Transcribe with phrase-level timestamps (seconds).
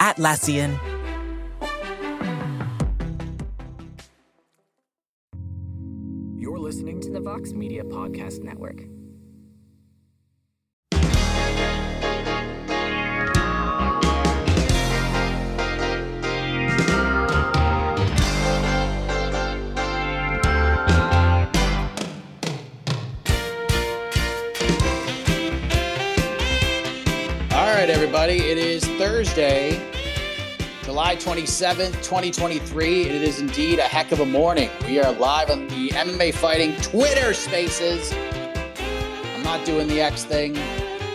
[0.00, 0.78] Atlassian.
[6.38, 8.82] You're listening to the Vox Media Podcast Network.
[27.52, 28.34] All right, everybody.
[28.34, 29.85] It is Thursday,
[30.96, 33.02] July 27th, 2023.
[33.02, 34.70] It is indeed a heck of a morning.
[34.86, 38.14] We are live on the MMA Fighting Twitter spaces.
[39.34, 40.54] I'm not doing the X thing.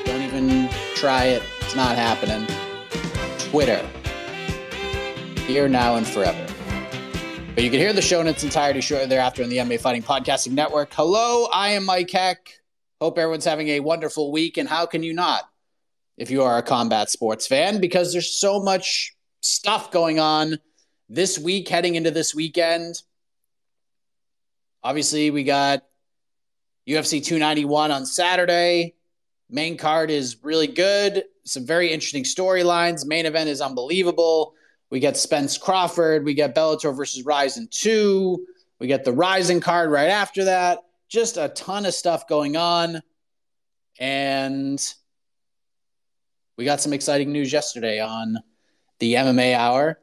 [0.06, 1.42] Don't even try it.
[1.62, 2.48] It's not happening.
[3.50, 3.84] Twitter.
[5.48, 6.46] Here, now, and forever.
[7.56, 10.04] But you can hear the show in its entirety shortly thereafter on the MMA Fighting
[10.04, 10.94] Podcasting Network.
[10.94, 12.52] Hello, I am Mike Heck.
[13.02, 15.46] Hope everyone's having a wonderful week, and how can you not?
[16.18, 20.60] if you are a combat sports fan because there's so much stuff going on
[21.10, 23.02] this week heading into this weekend.
[24.84, 25.84] Obviously, we got
[26.88, 28.96] UFC 291 on Saturday.
[29.50, 31.24] Main card is really good.
[31.44, 33.06] Some very interesting storylines.
[33.06, 34.54] Main event is unbelievable.
[34.90, 36.24] We get Spence Crawford.
[36.24, 38.46] We get Bellator versus Rizin 2.
[38.80, 40.80] We get the Rizin card right after that.
[41.10, 43.02] Just a ton of stuff going on.
[44.00, 44.82] And
[46.58, 48.38] we got some exciting news yesterday on
[49.02, 50.00] the MMA Hour.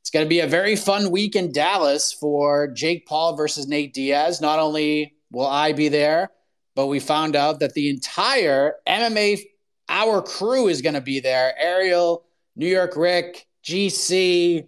[0.00, 3.92] It's going to be a very fun week in Dallas for Jake Paul versus Nate
[3.92, 4.40] Diaz.
[4.40, 6.30] Not only will I be there,
[6.74, 9.42] but we found out that the entire MMA
[9.88, 11.52] Hour crew is going to be there.
[11.58, 12.24] Ariel,
[12.56, 14.66] New York Rick, GC,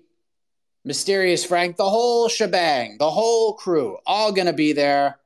[0.84, 5.19] Mysterious Frank, the whole shebang, the whole crew, all going to be there.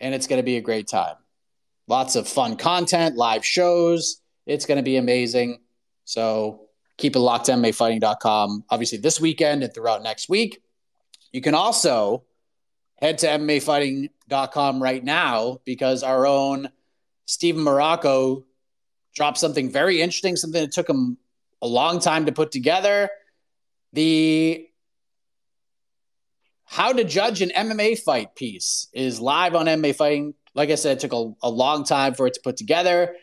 [0.00, 1.14] And it's going to be a great time.
[1.86, 4.20] Lots of fun content, live shows.
[4.46, 5.60] It's going to be amazing.
[6.04, 6.61] So
[7.02, 8.64] keep it locked MMAfighting.com.
[8.70, 10.62] Obviously, this weekend and throughout next week.
[11.32, 12.22] You can also
[13.00, 16.68] head to MMAfighting.com right now because our own
[17.26, 18.44] Steven Marrocco
[19.16, 21.18] dropped something very interesting, something that took him
[21.60, 23.10] a long time to put together.
[23.92, 24.68] The
[26.64, 30.34] how to judge an MMA fight piece is live on MMA Fighting.
[30.54, 33.16] Like I said, it took a, a long time for it to put together.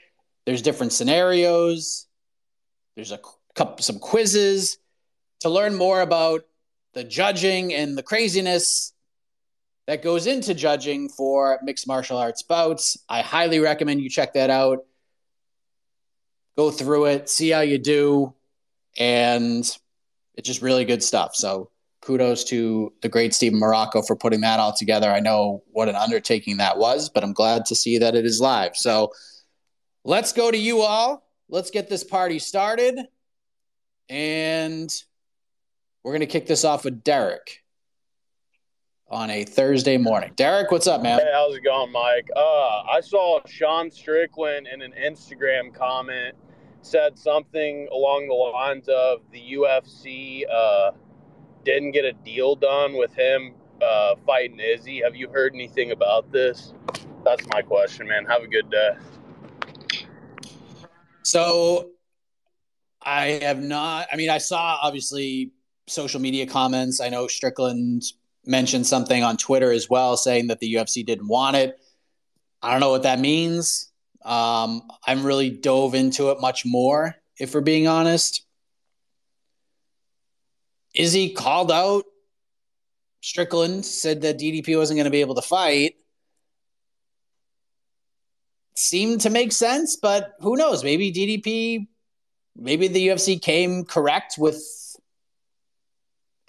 [0.45, 2.07] There's different scenarios.
[2.95, 3.19] There's a
[3.59, 4.77] couple some quizzes
[5.41, 6.45] to learn more about
[6.93, 8.93] the judging and the craziness
[9.85, 12.97] that goes into judging for mixed martial arts bouts.
[13.09, 14.85] I highly recommend you check that out.
[16.57, 18.33] Go through it, see how you do,
[18.97, 19.65] and
[20.35, 21.35] it's just really good stuff.
[21.35, 21.69] So
[22.01, 25.11] kudos to the great Steven Marrocco for putting that all together.
[25.11, 28.39] I know what an undertaking that was, but I'm glad to see that it is
[28.39, 28.77] live.
[28.77, 29.11] So
[30.05, 31.27] let's go to you all.
[31.49, 32.99] Let's get this party started.
[34.09, 34.91] And
[36.03, 37.63] we're going to kick this off with Derek
[39.07, 40.31] on a Thursday morning.
[40.35, 41.19] Derek, what's up, man?
[41.19, 42.29] Hey, how's it going, Mike?
[42.35, 46.35] Uh, I saw Sean Strickland in an Instagram comment
[46.81, 50.91] said something along the lines of the UFC uh,
[51.65, 55.01] didn't get a deal done with him uh, fighting Izzy.
[55.03, 56.73] Have you heard anything about this?
[57.23, 58.25] That's my question, man.
[58.25, 58.91] Have a good day.
[61.23, 61.89] So
[63.01, 65.51] I have not, I mean, I saw obviously
[65.87, 66.99] social media comments.
[66.99, 68.03] I know Strickland
[68.45, 71.79] mentioned something on Twitter as well saying that the UFC didn't want it.
[72.61, 73.91] I don't know what that means.
[74.23, 78.45] Um, I'm really dove into it much more, if we're being honest.
[80.93, 82.03] Izzy called out
[83.21, 85.95] Strickland, said that DDP wasn't going to be able to fight.
[88.75, 90.83] Seemed to make sense, but who knows?
[90.83, 91.87] Maybe DDP,
[92.59, 94.61] maybe the UFC came correct with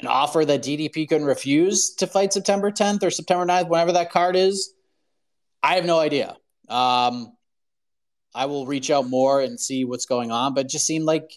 [0.01, 4.11] an offer that DDP couldn't refuse to fight September 10th or September 9th, whenever that
[4.11, 4.73] card is?
[5.63, 6.37] I have no idea.
[6.69, 7.33] Um,
[8.35, 11.33] I will reach out more and see what's going on, but it just seemed like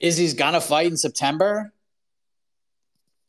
[0.00, 1.72] Izzy's gonna fight in September.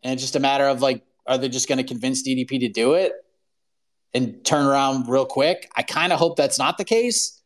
[0.03, 2.95] And it's just a matter of like, are they just gonna convince DDP to do
[2.95, 3.13] it
[4.13, 5.69] and turn around real quick?
[5.75, 7.36] I kind of hope that's not the case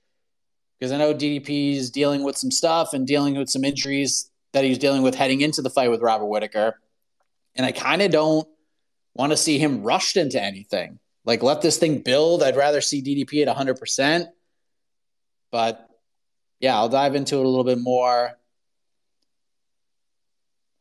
[0.82, 4.64] because I know DDP is dealing with some stuff and dealing with some injuries that
[4.64, 6.82] he's dealing with heading into the fight with Robert Whitaker.
[7.54, 8.48] And I kind of don't
[9.14, 10.98] want to see him rushed into anything.
[11.24, 12.42] Like, let this thing build.
[12.42, 14.26] I'd rather see DDP at 100%.
[15.52, 15.88] But
[16.60, 18.32] yeah, I'll dive into it a little bit more.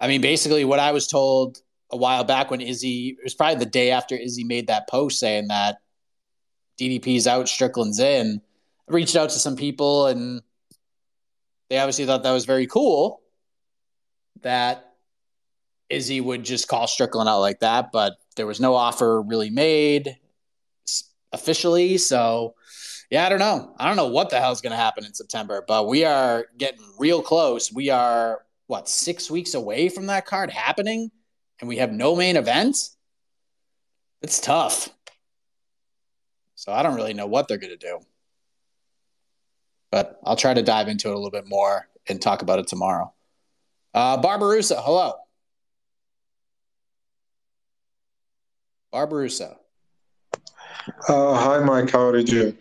[0.00, 1.58] I mean, basically, what I was told
[1.90, 5.20] a while back when Izzy, it was probably the day after Izzy made that post
[5.20, 5.76] saying that
[6.78, 8.40] DDP's out, Strickland's in.
[8.90, 10.42] Reached out to some people and
[11.70, 13.22] they obviously thought that was very cool
[14.42, 14.94] that
[15.88, 20.16] Izzy would just call Strickland out like that, but there was no offer really made
[21.32, 21.98] officially.
[21.98, 22.54] So,
[23.10, 23.74] yeah, I don't know.
[23.78, 26.80] I don't know what the hell's going to happen in September, but we are getting
[26.98, 27.72] real close.
[27.72, 31.10] We are, what, six weeks away from that card happening,
[31.60, 32.76] and we have no main event?
[34.22, 34.88] It's tough.
[36.56, 38.00] So, I don't really know what they're going to do.
[39.90, 42.68] But I'll try to dive into it a little bit more and talk about it
[42.68, 43.12] tomorrow.
[43.92, 45.14] Uh, Barbarusa, hello.
[48.92, 49.56] Barbarossa.
[51.08, 51.90] Uh, hi, Mike.
[51.90, 52.56] How are you?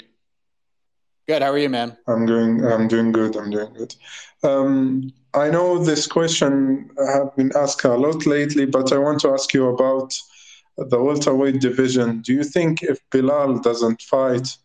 [1.28, 1.42] Good.
[1.42, 1.98] How are you, man?
[2.08, 2.66] I'm doing.
[2.66, 3.36] I'm doing good.
[3.36, 3.96] I'm doing good.
[4.44, 9.30] Um, I know this question have been asked a lot lately, but I want to
[9.30, 10.14] ask you about
[10.78, 12.22] the welterweight division.
[12.22, 14.58] Do you think if Belal doesn't fight,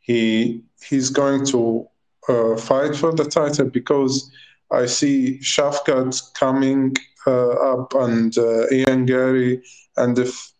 [0.00, 1.88] he he's going to
[2.28, 3.70] uh, fight for the title?
[3.70, 4.30] Because
[4.70, 6.96] I see Shavkat coming
[7.26, 9.62] uh, up and uh, Ian Garry,
[9.96, 10.52] and if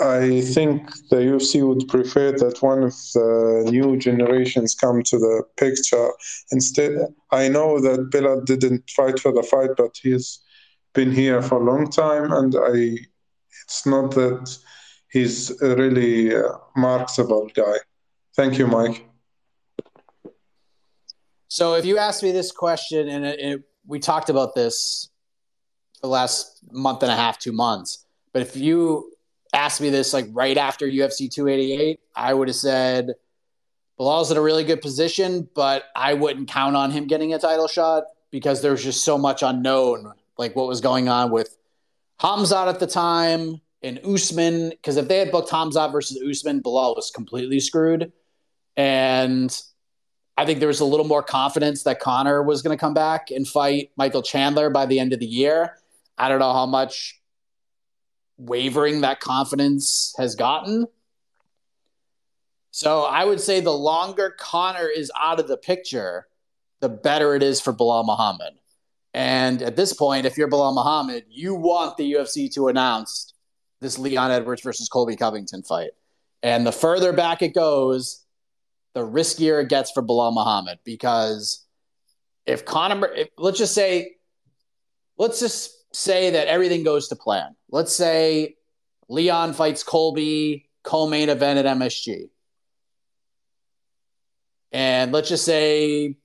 [0.00, 5.42] I think the UFC would prefer that one of the new generations come to the
[5.56, 6.10] picture.
[6.52, 6.92] Instead,
[7.32, 10.38] I know that Belal didn't fight for the fight, but he's
[10.94, 12.96] been here for a long time, and I.
[13.64, 14.58] It's not that
[15.12, 16.42] he's a really uh,
[16.76, 17.76] marketable guy.
[18.34, 19.09] Thank you, Mike.
[21.50, 25.10] So, if you asked me this question, and it, it, we talked about this
[26.00, 29.12] the last month and a half, two months, but if you
[29.52, 33.14] asked me this like right after UFC 288, I would have said
[33.98, 37.66] Belal's in a really good position, but I wouldn't count on him getting a title
[37.66, 41.56] shot because there's just so much unknown, like what was going on with
[42.20, 44.70] Hamzat at the time and Usman.
[44.70, 48.12] Because if they had booked Hamzat versus Usman, Belal was completely screwed.
[48.76, 49.60] And
[50.36, 53.30] I think there was a little more confidence that Conor was going to come back
[53.30, 55.76] and fight Michael Chandler by the end of the year.
[56.16, 57.20] I don't know how much
[58.38, 60.86] wavering that confidence has gotten.
[62.70, 66.28] So I would say the longer Conor is out of the picture,
[66.80, 68.54] the better it is for Belal Muhammad.
[69.12, 73.34] And at this point, if you're Belal Muhammad, you want the UFC to announce
[73.80, 75.90] this Leon Edwards versus Colby Covington fight.
[76.42, 78.19] And the further back it goes,
[78.94, 81.64] the riskier it gets for Belal Muhammad because
[82.46, 84.16] if Conor, if, let's just say,
[85.18, 87.54] let's just say that everything goes to plan.
[87.70, 88.56] Let's say
[89.08, 92.30] Leon fights Colby, co-main event at MSG.
[94.72, 96.16] And let's just say,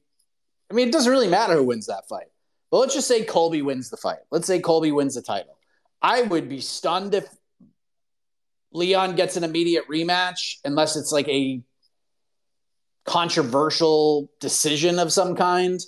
[0.69, 2.27] I mean, it doesn't really matter who wins that fight.
[2.71, 4.19] But let's just say Colby wins the fight.
[4.31, 5.57] Let's say Colby wins the title.
[6.01, 7.27] I would be stunned if
[8.71, 11.61] Leon gets an immediate rematch, unless it's like a
[13.05, 15.79] controversial decision of some kind.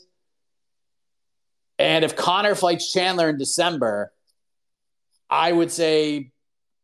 [1.80, 4.12] And if Connor fights Chandler in December,
[5.30, 6.32] I would say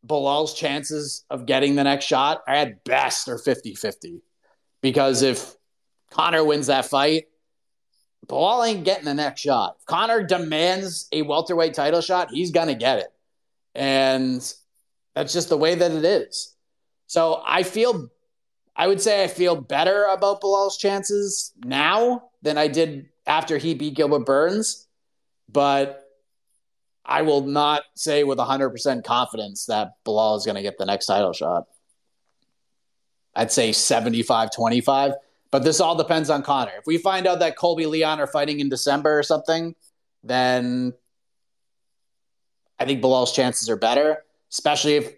[0.05, 4.21] Belal's chances of getting the next shot at best are 50 50.
[4.81, 5.55] Because if
[6.11, 7.25] Connor wins that fight,
[8.27, 9.77] Belal ain't getting the next shot.
[9.79, 13.07] If Conor demands a welterweight title shot, he's going to get it.
[13.75, 14.41] And
[15.15, 16.55] that's just the way that it is.
[17.07, 18.09] So I feel,
[18.75, 23.75] I would say I feel better about Belal's chances now than I did after he
[23.75, 24.87] beat Gilbert Burns,
[25.49, 26.03] but
[27.05, 31.05] I will not say with 100% confidence that Belal is going to get the next
[31.05, 31.65] title shot.
[33.35, 35.13] I'd say 75 25,
[35.51, 36.71] but this all depends on Conor.
[36.77, 39.75] If we find out that Colby Leon are fighting in December or something,
[40.23, 40.93] then
[42.79, 45.13] I think Belal's chances are better, especially if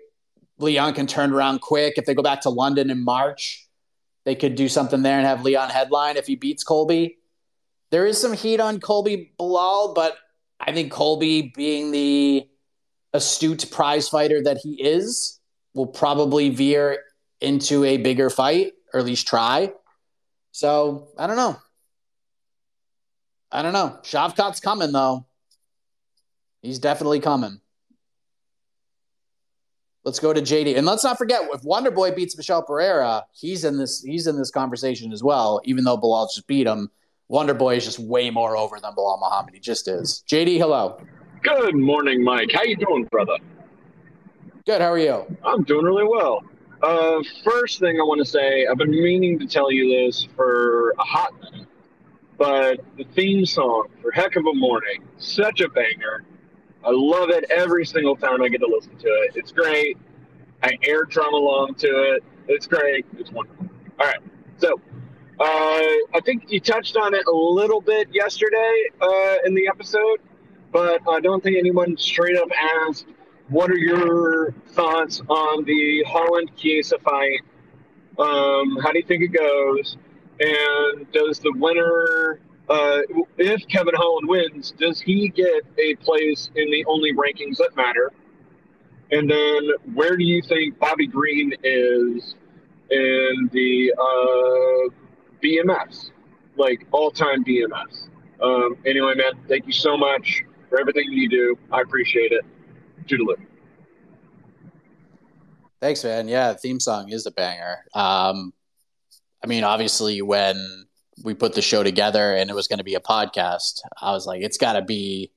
[0.57, 1.95] Leon can turn around quick.
[1.97, 3.67] If they go back to London in March,
[4.23, 7.17] they could do something there and have Leon headline if he beats Colby.
[7.91, 10.17] There is some heat on Colby Belal, but
[10.59, 12.47] I think Colby being the
[13.13, 15.39] astute prize fighter that he is,
[15.73, 16.99] will probably veer
[17.41, 19.71] into a bigger fight, or at least try.
[20.51, 21.57] So I don't know.
[23.51, 23.99] I don't know.
[24.03, 25.25] Shavkat's coming though.
[26.61, 27.61] He's definitely coming.
[30.05, 33.65] Let's go to JD, and let's not forget if Wonder Boy beats Michel Pereira, he's
[33.65, 34.03] in this.
[34.03, 35.59] He's in this conversation as well.
[35.65, 36.91] Even though Belal just beat him,
[37.27, 39.55] Wonder Boy is just way more over than Belal Muhammad.
[39.55, 40.23] He just is.
[40.29, 41.01] JD, hello.
[41.41, 42.51] Good morning, Mike.
[42.53, 43.37] How you doing, brother?
[44.67, 44.79] Good.
[44.79, 45.25] How are you?
[45.43, 46.43] I'm doing really well.
[46.83, 50.91] Uh, first thing I want to say, I've been meaning to tell you this for
[50.99, 51.67] a hot minute,
[52.37, 56.23] but the theme song for Heck of a Morning, such a banger.
[56.85, 59.31] I love it every single time I get to listen to it.
[59.35, 59.97] It's great.
[60.61, 62.23] I air drum along to it.
[62.47, 63.05] It's great.
[63.17, 63.67] It's wonderful.
[63.99, 64.19] All right.
[64.57, 64.79] So,
[65.39, 70.19] uh, I think you touched on it a little bit yesterday uh, in the episode,
[70.71, 72.49] but I don't think anyone straight up
[72.87, 73.07] asked,
[73.49, 77.41] what are your thoughts on the Holland Chiesa fight?
[78.17, 79.97] Um, how do you think it goes?
[80.39, 82.99] And does the winner uh,
[83.37, 88.11] if Kevin Holland wins, does he get a place in the only rankings that matter?
[89.11, 92.35] And then where do you think Bobby Green is
[92.89, 94.89] in the uh,
[95.43, 96.09] BMF,
[96.57, 98.09] like all time BMF?
[98.41, 101.57] Um, anyway, man, thank you so much for everything you do.
[101.71, 102.43] I appreciate it.
[103.05, 103.35] Toodaloo.
[105.81, 106.27] Thanks, man.
[106.27, 107.77] Yeah, the theme song is a banger.
[107.93, 108.53] Um,
[109.43, 110.84] I mean, obviously, when
[111.23, 114.25] we put the show together and it was going to be a podcast, I was
[114.25, 115.31] like, it's got to be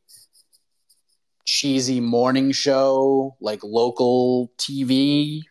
[1.44, 5.42] cheesy morning show, like local TV.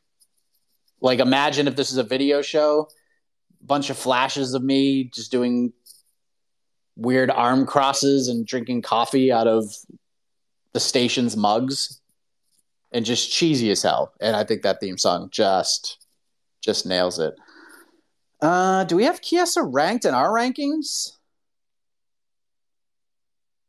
[1.01, 2.89] Like, imagine if this is a video show,
[3.61, 5.73] bunch of flashes of me just doing
[6.95, 9.75] weird arm crosses and drinking coffee out of
[10.73, 12.01] the station's mugs
[12.91, 14.13] and just cheesy as hell.
[14.19, 16.05] And I think that theme song just
[16.61, 17.33] just nails it.
[18.39, 21.11] Uh, do we have Chiesa ranked in our rankings?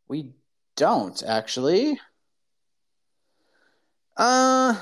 [0.08, 0.32] We
[0.76, 1.98] don't actually.
[4.16, 4.74] Uh,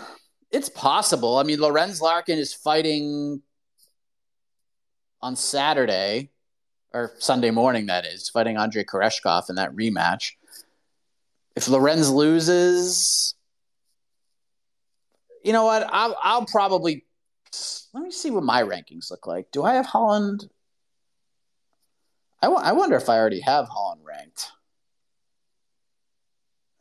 [0.51, 1.39] it's possible.
[1.39, 3.43] I mean, Lorenz Larkin is fighting
[5.21, 6.31] on Saturday
[6.93, 7.87] or Sunday morning.
[7.87, 10.33] That is fighting Andrei Koreshkov in that rematch.
[11.55, 13.35] If Lorenz loses,
[15.43, 15.89] you know what?
[15.91, 17.06] I'll, I'll probably
[17.93, 19.51] let me see what my rankings look like.
[19.51, 20.49] Do I have Holland?
[22.43, 24.51] I, w- I wonder if I already have Holland ranked.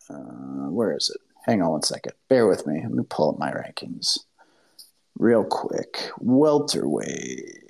[0.10, 1.22] Uh, where is it?
[1.46, 2.14] Hang on one second.
[2.28, 2.82] Bear with me.
[2.82, 4.20] Let me pull up my rankings
[5.18, 6.12] real quick.
[6.20, 7.62] Welterweight.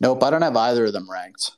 [0.00, 1.52] Nope, I don't have either of them ranked.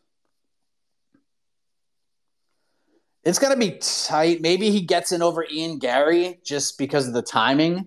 [3.23, 4.41] It's going to be tight.
[4.41, 7.87] Maybe he gets in over Ian Garry just because of the timing.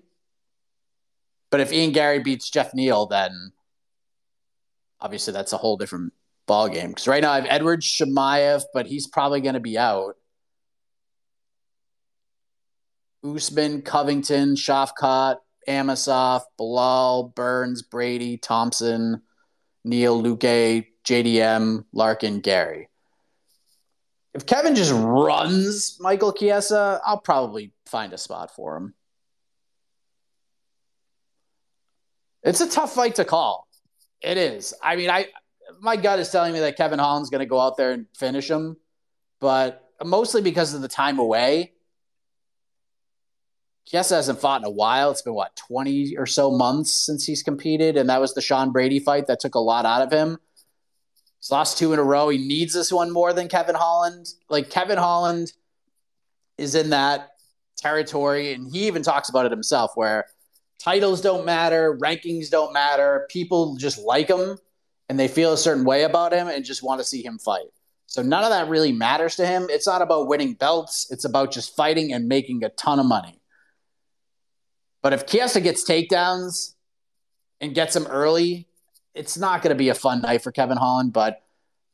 [1.54, 3.52] But if Ian Garry beats Jeff Neal, then
[5.00, 6.12] obviously that's a whole different
[6.48, 6.88] ball game.
[6.88, 10.16] Because right now I have Edward Chimaev, but he's probably going to be out.
[13.24, 15.36] Usman, Covington, Shavkat,
[15.68, 19.22] Amosov, Belal, Burns, Brady, Thompson,
[19.84, 22.88] Neal, Luque, JDM, Larkin, Garry.
[24.34, 28.94] If Kevin just runs Michael Chiesa, I'll probably find a spot for him.
[32.44, 33.66] It's a tough fight to call.
[34.20, 34.74] It is.
[34.82, 35.26] I mean, I
[35.80, 38.50] my gut is telling me that Kevin Holland's going to go out there and finish
[38.50, 38.76] him,
[39.40, 41.72] but mostly because of the time away.
[43.86, 45.10] Chiesa hasn't fought in a while.
[45.10, 48.72] It's been what twenty or so months since he's competed, and that was the Sean
[48.72, 50.38] Brady fight that took a lot out of him.
[51.38, 52.30] He's lost two in a row.
[52.30, 54.26] He needs this one more than Kevin Holland.
[54.48, 55.52] Like Kevin Holland
[56.56, 57.32] is in that
[57.76, 60.26] territory, and he even talks about it himself, where
[60.84, 63.26] titles don't matter, rankings don't matter.
[63.30, 64.58] People just like him
[65.08, 67.66] and they feel a certain way about him and just want to see him fight.
[68.06, 69.66] So none of that really matters to him.
[69.70, 73.40] It's not about winning belts, it's about just fighting and making a ton of money.
[75.02, 76.74] But if Chiesa gets takedowns
[77.60, 78.68] and gets him early,
[79.14, 81.12] it's not going to be a fun night for Kevin Holland.
[81.12, 81.42] But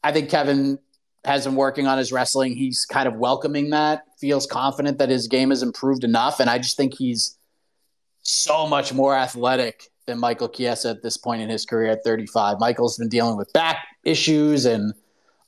[0.02, 0.78] I think Kevin
[1.24, 2.54] has been working on his wrestling.
[2.54, 6.40] He's kind of welcoming that, feels confident that his game has improved enough.
[6.40, 7.36] And I just think he's
[8.30, 12.58] so much more athletic than Michael Chiesa at this point in his career at 35.
[12.58, 14.92] Michael's been dealing with back issues and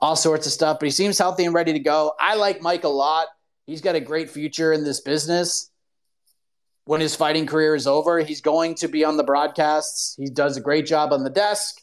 [0.00, 2.12] all sorts of stuff, but he seems healthy and ready to go.
[2.18, 3.28] I like Mike a lot.
[3.66, 5.70] He's got a great future in this business.
[6.84, 10.16] When his fighting career is over, he's going to be on the broadcasts.
[10.16, 11.80] He does a great job on the desk.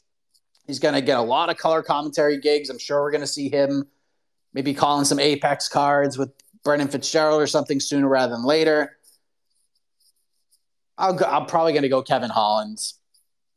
[0.68, 2.70] He's going to get a lot of color commentary gigs.
[2.70, 3.88] I'm sure we're going to see him
[4.54, 6.32] maybe calling some Apex cards with
[6.64, 8.98] Brendan Fitzgerald or something sooner rather than later.
[11.00, 12.78] I'll go, I'm probably going to go Kevin Holland,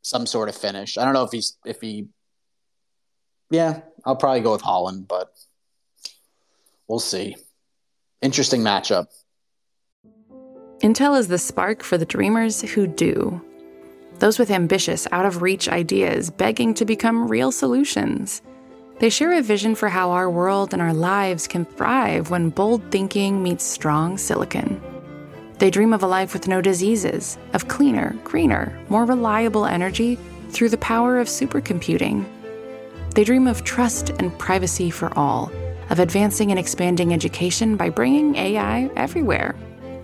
[0.01, 0.97] some sort of finish.
[0.97, 2.07] I don't know if he's if he.
[3.51, 5.31] Yeah, I'll probably go with Holland, but
[6.87, 7.35] we'll see.
[8.21, 9.07] Interesting matchup.
[10.79, 13.41] Intel is the spark for the dreamers who do.
[14.19, 18.41] Those with ambitious, out of reach ideas begging to become real solutions.
[18.99, 22.89] They share a vision for how our world and our lives can thrive when bold
[22.89, 24.81] thinking meets strong silicon.
[25.59, 30.17] They dream of a life with no diseases, of cleaner, greener, more reliable energy
[30.49, 32.25] through the power of supercomputing.
[33.15, 35.51] They dream of trust and privacy for all,
[35.89, 39.55] of advancing and expanding education by bringing AI everywhere.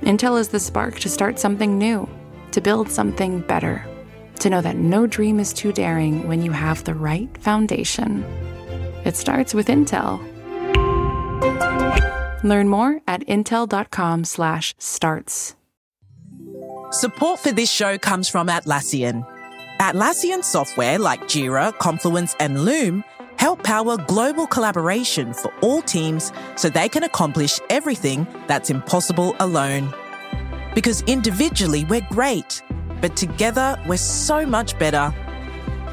[0.01, 2.08] Intel is the spark to start something new,
[2.51, 3.86] to build something better,
[4.39, 8.24] to know that no dream is too daring when you have the right foundation.
[9.06, 10.24] It starts with Intel.
[12.43, 15.55] Learn more at intel.com/starts.
[16.91, 19.24] Support for this show comes from Atlassian.
[19.79, 23.03] Atlassian software like Jira, Confluence, and Loom
[23.38, 29.93] help power global collaboration for all teams so they can accomplish everything that's impossible alone.
[30.75, 32.62] Because individually we're great,
[33.01, 35.13] but together we're so much better.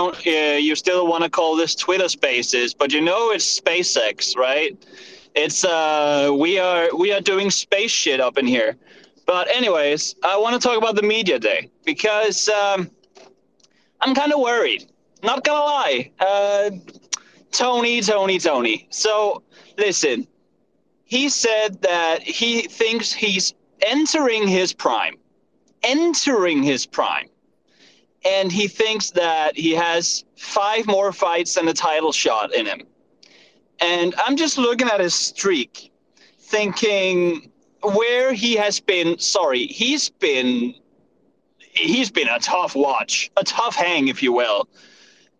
[0.00, 4.36] don't uh, you still want to call this Twitter Spaces, but you know it's SpaceX,
[4.36, 4.72] right?
[5.34, 8.76] It's uh we are we are doing space shit up in here.
[9.26, 12.90] But anyways, I want to talk about the media day because um,
[14.00, 14.90] I'm kind of worried.
[15.22, 16.70] Not gonna lie, uh,
[17.52, 18.88] Tony, Tony, Tony.
[18.90, 19.42] So
[19.76, 20.26] listen,
[21.04, 25.16] he said that he thinks he's entering his prime,
[25.82, 27.29] entering his prime
[28.24, 32.82] and he thinks that he has five more fights and a title shot in him.
[33.80, 35.90] And I'm just looking at his streak,
[36.38, 37.50] thinking
[37.82, 39.18] where he has been.
[39.18, 40.74] Sorry, he's been
[41.58, 44.68] he's been a tough watch, a tough hang, if you will.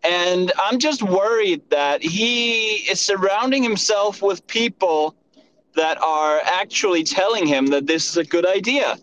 [0.03, 5.15] And I'm just worried that he is surrounding himself with people
[5.75, 8.99] that are actually telling him that this is a good idea.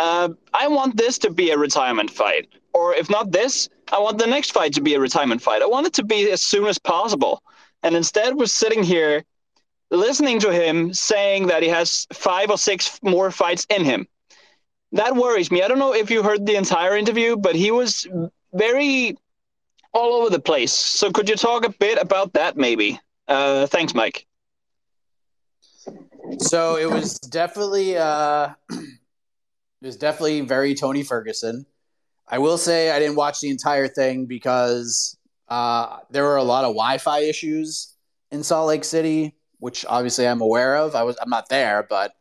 [0.00, 4.16] Uh, I want this to be a retirement fight or if not this, I want
[4.16, 5.60] the next fight to be a retirement fight.
[5.60, 7.42] I want it to be as soon as possible.
[7.82, 9.24] And instead, we're sitting here
[9.90, 14.06] listening to him saying that he has five or six more fights in him.
[14.92, 15.62] That worries me.
[15.62, 18.06] I don't know if you heard the entire interview, but he was
[18.54, 19.18] very
[19.92, 20.72] all over the place.
[20.72, 22.98] So could you talk a bit about that, maybe?
[23.28, 24.26] Uh, thanks, Mike.
[26.38, 28.50] So it was definitely uh,
[29.82, 31.64] it was definitely very Tony Ferguson.
[32.28, 35.16] I will say I didn't watch the entire thing because
[35.48, 37.96] uh, there were a lot of Wi-Fi issues
[38.30, 40.94] in Salt Lake City, which obviously I'm aware of.
[40.94, 42.12] I was I'm not there, but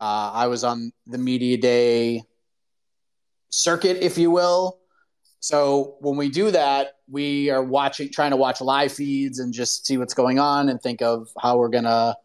[0.00, 2.22] uh, I was on the media day
[3.50, 4.80] circuit, if you will.
[5.40, 9.86] So when we do that, we are watching, trying to watch live feeds and just
[9.86, 12.16] see what's going on and think of how we're gonna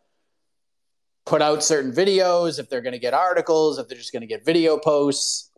[1.25, 4.77] put out certain videos, if they're gonna get articles, if they're just gonna get video
[4.77, 5.49] posts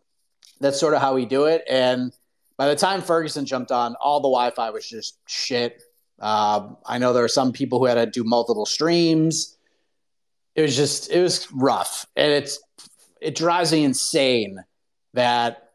[0.62, 1.64] that's sort of how we do it.
[1.68, 2.12] And
[2.56, 5.82] by the time Ferguson jumped on, all the Wi-Fi was just shit.
[6.18, 9.58] Uh, I know there are some people who had to do multiple streams.
[10.54, 12.60] It was just it was rough, and it's
[13.20, 14.62] it drives me insane
[15.14, 15.70] that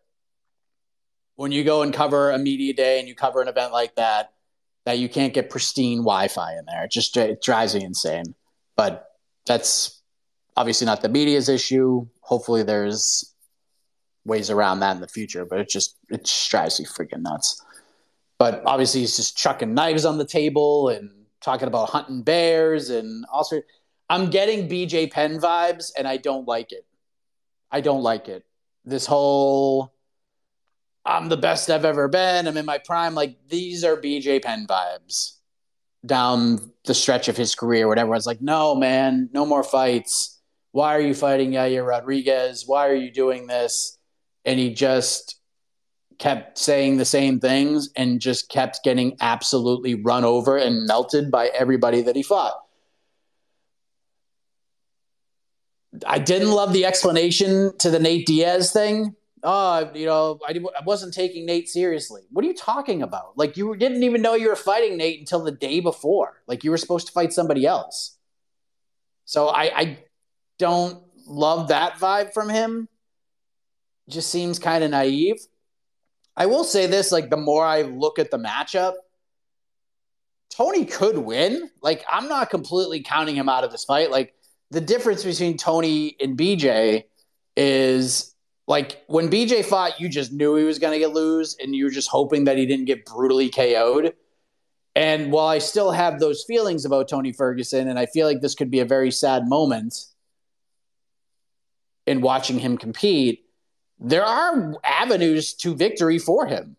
[1.36, 4.34] when you go and cover a media day and you cover an event like that,
[4.86, 6.86] that you can't get pristine Wi-Fi in there.
[6.86, 8.36] It just it drives me insane.
[8.76, 9.10] But
[9.48, 10.02] that's
[10.56, 12.08] obviously not the media's issue.
[12.22, 13.34] Hopefully, there's
[14.26, 17.64] ways around that in the future, but it just it just drives me freaking nuts.
[18.38, 21.10] But obviously, he's just chucking knives on the table and
[21.42, 23.62] talking about hunting bears and also.
[24.10, 26.86] I'm getting BJ Penn vibes, and I don't like it.
[27.70, 28.46] I don't like it.
[28.86, 29.94] This whole
[31.08, 32.48] I'm the best I've ever been.
[32.48, 33.16] I'm in my prime.
[33.16, 35.37] Like these are BJ Penn vibes
[36.06, 40.40] down the stretch of his career when everyone's like, no, man, no more fights.
[40.72, 42.64] Why are you fighting Yair Rodriguez?
[42.66, 43.98] Why are you doing this?
[44.46, 45.40] And he just
[46.20, 51.48] kept saying the same things and just kept getting absolutely run over and melted by
[51.48, 52.56] everybody that he fought.
[56.06, 60.84] I didn't love the explanation to the Nate Diaz thing oh, you know, I, I
[60.86, 62.24] wasn't taking Nate seriously.
[62.32, 63.38] What are you talking about?
[63.38, 66.42] Like, you didn't even know you were fighting Nate until the day before.
[66.48, 68.18] Like, you were supposed to fight somebody else.
[69.26, 69.98] So I, I
[70.58, 72.88] don't love that vibe from him.
[74.10, 75.38] Just seems kind of naive.
[76.36, 78.94] I will say this like, the more I look at the matchup,
[80.50, 81.70] Tony could win.
[81.82, 84.12] Like, I'm not completely counting him out of this fight.
[84.12, 84.34] Like,
[84.72, 87.04] the difference between Tony and BJ
[87.56, 88.34] is
[88.68, 91.86] like when BJ fought, you just knew he was going to get lose, and you
[91.86, 94.14] were just hoping that he didn't get brutally KO'd.
[94.94, 98.56] And while I still have those feelings about Tony Ferguson, and I feel like this
[98.56, 99.96] could be a very sad moment
[102.06, 103.46] in watching him compete,
[104.00, 106.76] there are avenues to victory for him.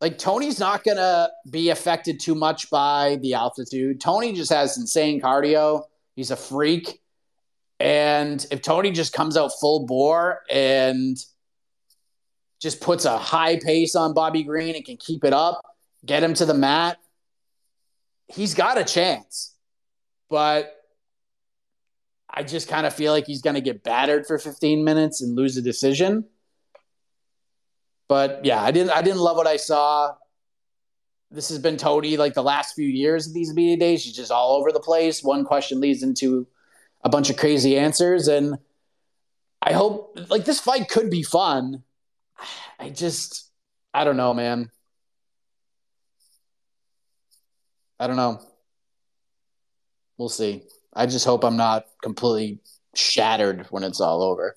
[0.00, 4.00] Like Tony's not going to be affected too much by the altitude.
[4.00, 5.84] Tony just has insane cardio.
[6.14, 7.00] He's a freak.
[7.78, 11.16] And if Tony just comes out full bore and
[12.60, 15.60] just puts a high pace on Bobby Green and can keep it up,
[16.04, 16.98] get him to the mat,
[18.28, 19.54] he's got a chance.
[20.30, 20.72] But
[22.28, 25.36] I just kind of feel like he's going to get battered for 15 minutes and
[25.36, 26.24] lose a decision.
[28.08, 30.14] But yeah, I didn't I didn't love what I saw.
[31.30, 34.04] This has been Tony like the last few years of these media days.
[34.04, 35.24] He's just all over the place.
[35.24, 36.46] One question leads into
[37.06, 38.26] a bunch of crazy answers.
[38.26, 38.58] And
[39.62, 41.84] I hope like this fight could be fun.
[42.80, 43.48] I just,
[43.94, 44.72] I don't know, man.
[48.00, 48.40] I don't know.
[50.18, 50.64] We'll see.
[50.92, 52.58] I just hope I'm not completely
[52.96, 54.56] shattered when it's all over.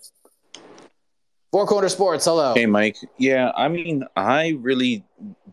[1.52, 2.56] Four Corner Sports, hello.
[2.56, 2.98] Hey, Mike.
[3.20, 5.04] Yeah, I mean, I really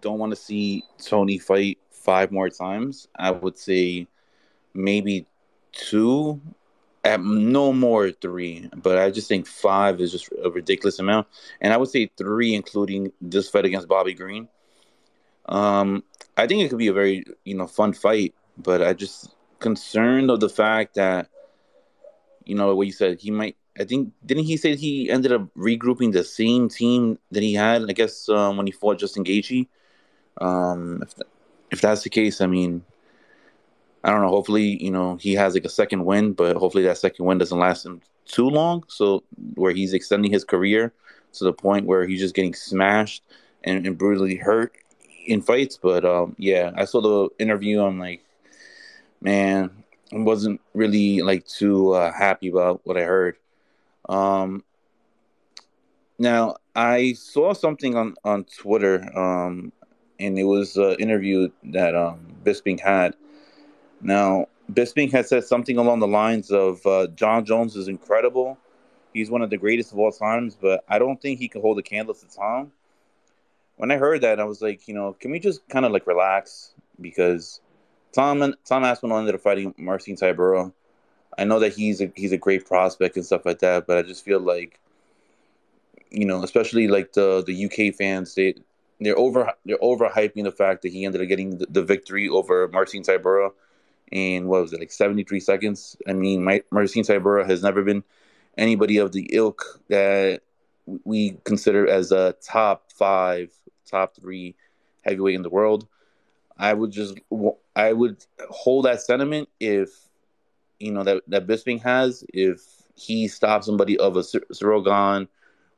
[0.01, 3.07] don't want to see Tony fight five more times.
[3.17, 4.07] I would say
[4.73, 5.27] maybe
[5.73, 6.41] two
[7.07, 11.29] at no more three, but I just think five is just a ridiculous amount,
[11.61, 14.49] and I would say three, including this fight against Bobby Green.
[15.49, 16.03] Um,
[16.37, 20.31] I think it could be a very you know fun fight, but I just concerned
[20.31, 21.29] of the fact that
[22.45, 23.57] you know what you said he might.
[23.79, 27.89] I think didn't he say he ended up regrouping the same team that he had?
[27.89, 29.69] I guess um, when he fought Justin Gaethje.
[30.41, 31.29] Um, if th-
[31.71, 32.85] if that's the case, I mean,
[34.07, 34.29] I don't know.
[34.29, 37.59] Hopefully, you know, he has like a second win, but hopefully that second win doesn't
[37.59, 38.85] last him too long.
[38.87, 39.25] So
[39.57, 40.93] where he's extending his career
[41.33, 43.25] to the point where he's just getting smashed
[43.65, 44.77] and, and brutally hurt
[45.27, 45.77] in fights.
[45.77, 47.83] But um, yeah, I saw the interview.
[47.83, 48.25] I'm like,
[49.21, 49.71] man,
[50.13, 53.37] I wasn't really like too uh, happy about what I heard.
[54.09, 54.63] Um,
[56.17, 59.73] now I saw something on on Twitter, um,
[60.21, 63.17] and it was an interview that um, Bisping had
[64.01, 68.59] now, Bisping has said something along the lines of uh, Jon Jones is incredible.
[69.13, 71.79] He's one of the greatest of all times, but I don't think he can hold
[71.79, 72.73] a candle to Tom.
[73.77, 76.07] When I heard that, I was like, you know, can we just kind of like
[76.07, 76.73] relax?
[77.01, 77.61] Because
[78.13, 80.73] Tom and Tom Aspinall ended up fighting Marcin Tybura.
[81.39, 84.03] I know that he's a he's a great prospect and stuff like that, but I
[84.03, 84.81] just feel like,
[86.11, 88.55] you know, especially like the the UK fans, they
[89.01, 92.69] they're over they're overhyping the fact that he ended up getting the, the victory over
[92.69, 93.53] Marcin Tybura
[94.13, 95.97] in what was it like 73 seconds.
[96.07, 98.05] I mean, my, Marcin Tybura has never been
[98.57, 100.43] anybody of the ilk that
[101.05, 103.53] we consider as a top five,
[103.87, 104.55] top three
[105.03, 105.87] heavyweight in the world.
[106.59, 107.19] I would just
[107.75, 109.91] I would hold that sentiment if
[110.79, 112.63] you know that that Bisping has if
[112.95, 115.29] he stops somebody of a Ciryl Gane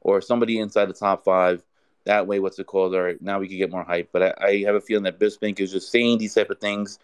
[0.00, 1.64] or somebody inside the top five.
[2.04, 2.94] That way, what's it called?
[2.94, 4.10] All right, now we can get more hype.
[4.12, 6.98] But I, I have a feeling that Bisping is just saying these type of things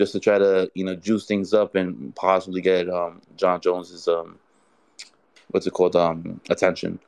[0.00, 4.08] just to try to you know juice things up and possibly get um, Jon Jones's
[4.08, 4.38] um,
[5.50, 6.98] what's it called um, attention.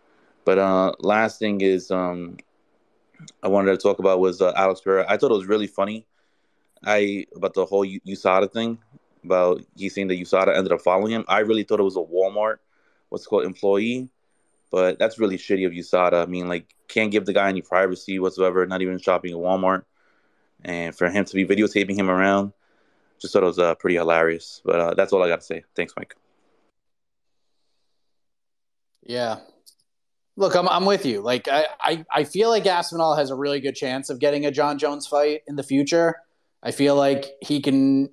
[0.44, 2.37] But uh, last thing is um,
[3.42, 5.07] I wanted to talk about was uh, Alex Pereira.
[5.09, 6.05] I thought it was really funny.
[6.85, 8.76] I about the whole USADA thing
[9.24, 11.24] about he saying that USADA ended up following him.
[11.28, 12.57] I really thought it was a Walmart
[13.09, 14.11] what's called employee,
[14.70, 16.22] but that's really shitty of USADA.
[16.22, 18.66] I mean, like can't give the guy any privacy whatsoever.
[18.66, 19.85] Not even shopping at Walmart,
[20.62, 22.52] and for him to be videotaping him around
[23.22, 24.61] just thought it was uh, pretty hilarious.
[24.64, 25.64] But uh, that's all I got to say.
[25.74, 26.14] Thanks, Mike.
[29.02, 29.38] Yeah.
[30.37, 31.20] Look, I'm I'm with you.
[31.20, 34.50] Like I, I, I feel like Aspinall has a really good chance of getting a
[34.50, 36.16] Jon Jones fight in the future.
[36.62, 38.11] I feel like he can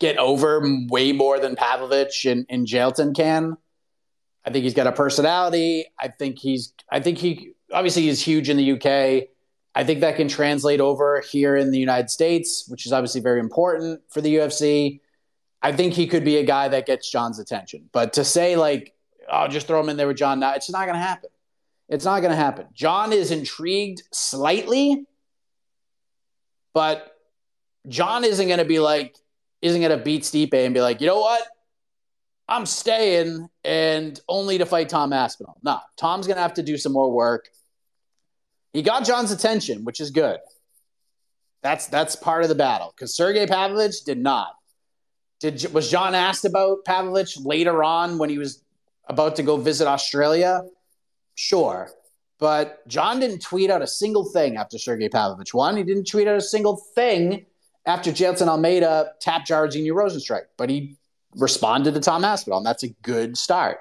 [0.00, 3.56] get over way more than Pavlovich and, and Jailton can.
[4.44, 5.86] I think he's got a personality.
[6.00, 9.28] I think he's I think he obviously he's huge in the UK.
[9.76, 13.38] I think that can translate over here in the United States, which is obviously very
[13.38, 15.00] important for the UFC.
[15.62, 17.88] I think he could be a guy that gets Jon's attention.
[17.92, 18.96] But to say like
[19.30, 20.42] oh, just throw him in there with Jon.
[20.42, 21.30] It's not going to happen.
[21.88, 22.66] It's not going to happen.
[22.72, 25.06] Jon is intrigued slightly,
[26.74, 27.16] but
[27.88, 29.16] Jon isn't going to be like,
[29.62, 31.42] isn't going to beat Stipe and be like, you know what?
[32.48, 35.58] I'm staying and only to fight Tom Aspinall.
[35.62, 37.48] No, Tom's going to have to do some more work.
[38.76, 40.38] He got Jon's attention, which is good.
[41.62, 44.52] That's that's part of the battle because Sergey Pavlovich did not.
[45.40, 48.62] Did was Jon asked about Pavlovich later on when he was
[49.08, 50.60] about to go visit Australia?
[51.36, 51.88] Sure.
[52.38, 55.78] But Jon didn't tweet out a single thing after Sergey Pavlovich won.
[55.78, 57.46] He didn't tweet out a single thing
[57.86, 60.48] after Jailton Almeida tapped Jairzinho Rozenstruik.
[60.58, 60.98] But he
[61.34, 63.78] responded to Tom Aspinall, and that's a good start.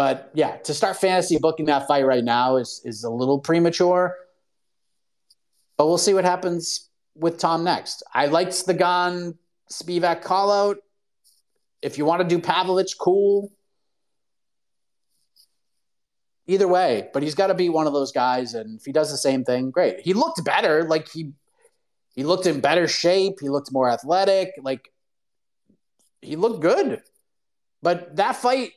[0.00, 4.16] But yeah, to start fantasy booking that fight right now is is a little premature.
[5.76, 8.02] But we'll see what happens with Tom next.
[8.14, 9.36] I liked the Gane
[9.70, 10.78] Spivak call out.
[11.82, 13.52] If you want to do Pavlovich, cool
[16.46, 18.54] either way, but he's got to be one of those guys.
[18.54, 20.00] And if he does the same thing, great.
[20.00, 20.84] He looked better.
[20.84, 21.32] Like he,
[22.14, 23.34] he looked in better shape.
[23.38, 24.52] He looked more athletic.
[24.62, 24.90] Like
[26.22, 27.02] he looked good.
[27.82, 28.70] But that fight,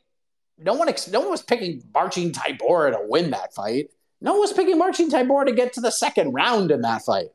[0.58, 3.90] no one, no one was picking Marcin Tybura to win that fight.
[4.22, 7.30] No one was picking Marcin Tybura to get to the second round in that fight.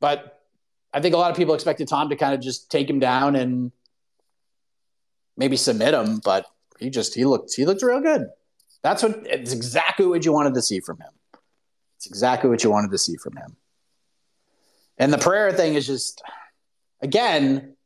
[0.00, 0.40] But
[0.92, 3.36] I think a lot of people expected Tom to kind of just take him down
[3.36, 3.72] and
[5.36, 6.46] maybe submit him, but
[6.78, 8.26] he just he looked he looked real good.
[8.82, 11.12] That's what it's exactly what you wanted to see from him.
[11.96, 13.56] It's exactly what you wanted to see from him.
[14.98, 16.20] And the Pereira thing is just,
[17.00, 17.76] again,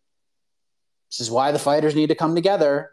[1.10, 2.90] this is why the fighters need to come together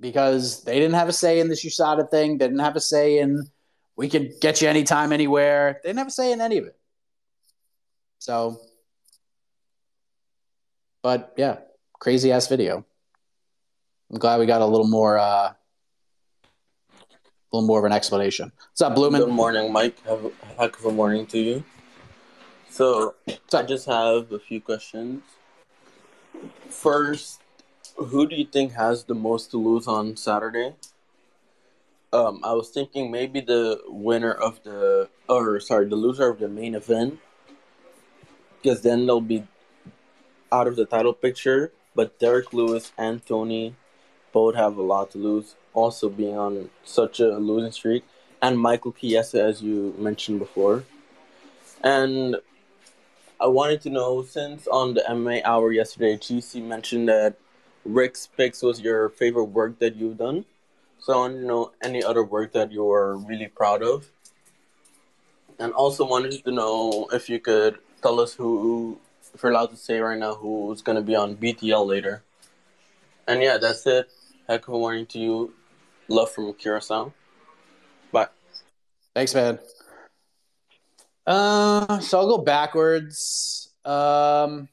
[0.00, 2.38] because they didn't have a say in this USADA thing.
[2.38, 3.48] They didn't have a say in
[3.96, 5.80] we can get you anytime, anywhere.
[5.82, 6.76] They didn't have a say in any of it.
[8.18, 8.60] So,
[11.02, 11.58] but yeah,
[11.98, 12.84] crazy ass video.
[14.10, 15.56] I'm glad we got a little more uh, a
[17.52, 18.50] little more of an explanation.
[18.70, 19.18] What's up, Blumen?
[19.18, 19.96] Good morning, Mike.
[20.06, 21.64] Have a heck of a morning to you.
[22.68, 23.14] So,
[23.52, 25.22] I just have a few questions.
[26.68, 27.40] First,
[27.96, 30.74] who do you think has the most to lose on Saturday?
[32.12, 36.48] Um, I was thinking maybe the winner of the, or sorry, the loser of the
[36.48, 37.18] main event,
[38.62, 39.46] because then they'll be
[40.52, 41.72] out of the title picture.
[41.94, 43.74] But Derrick Lewis and Tony
[44.32, 48.04] both have a lot to lose also being on such a losing streak,
[48.40, 50.84] and Michael Chiesa, as you mentioned before.
[51.82, 52.36] And
[53.40, 57.36] I wanted to know since on the MMA Hour yesterday, GC mentioned that
[57.84, 60.44] Rick's Picks was your favorite work that you've done.
[60.98, 64.10] So I want to know any other work that you're really proud of.
[65.58, 68.98] And also wanted to know if you could tell us who,
[69.34, 72.22] if you're allowed to say right now, who's going to be on BTL later.
[73.28, 74.10] And yeah, that's it.
[74.48, 75.54] Heck of a morning to you.
[76.08, 77.12] Love from Curacao.
[78.10, 78.28] Bye.
[79.14, 79.58] Thanks, man.
[81.26, 83.70] Uh, so I'll go backwards.
[83.84, 84.68] Um,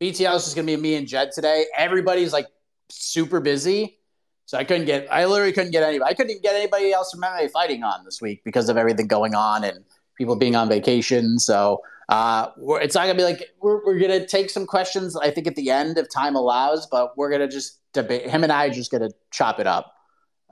[0.00, 1.66] BTL is just gonna be me and Jed today.
[1.76, 2.46] Everybody's like
[2.88, 3.98] super busy,
[4.46, 5.08] so I couldn't get.
[5.10, 6.10] I literally couldn't get anybody.
[6.10, 9.08] I couldn't even get anybody else from MMA fighting on this week because of everything
[9.08, 9.84] going on and
[10.16, 11.38] people being on vacation.
[11.38, 15.16] So uh, it's not gonna be like we're, we're gonna take some questions.
[15.16, 18.30] I think at the end if time allows, but we're gonna just debate.
[18.30, 19.94] Him and I just gonna chop it up.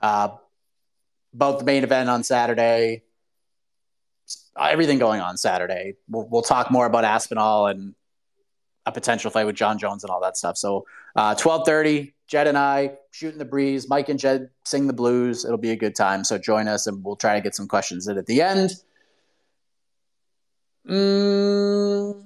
[0.01, 0.29] Uh,
[1.33, 3.03] both the main event on Saturday,
[4.59, 5.95] everything going on Saturday.
[6.09, 7.95] We'll, we'll talk more about Aspinall and
[8.87, 10.57] a potential fight with Jon Jones and all that stuff.
[10.57, 13.87] So uh, twelve thirty, Jed and I shooting the breeze.
[13.87, 15.45] Mike and Jed sing the blues.
[15.45, 16.23] It'll be a good time.
[16.23, 18.71] So join us, and we'll try to get some questions in at the end.
[20.89, 22.23] Mm,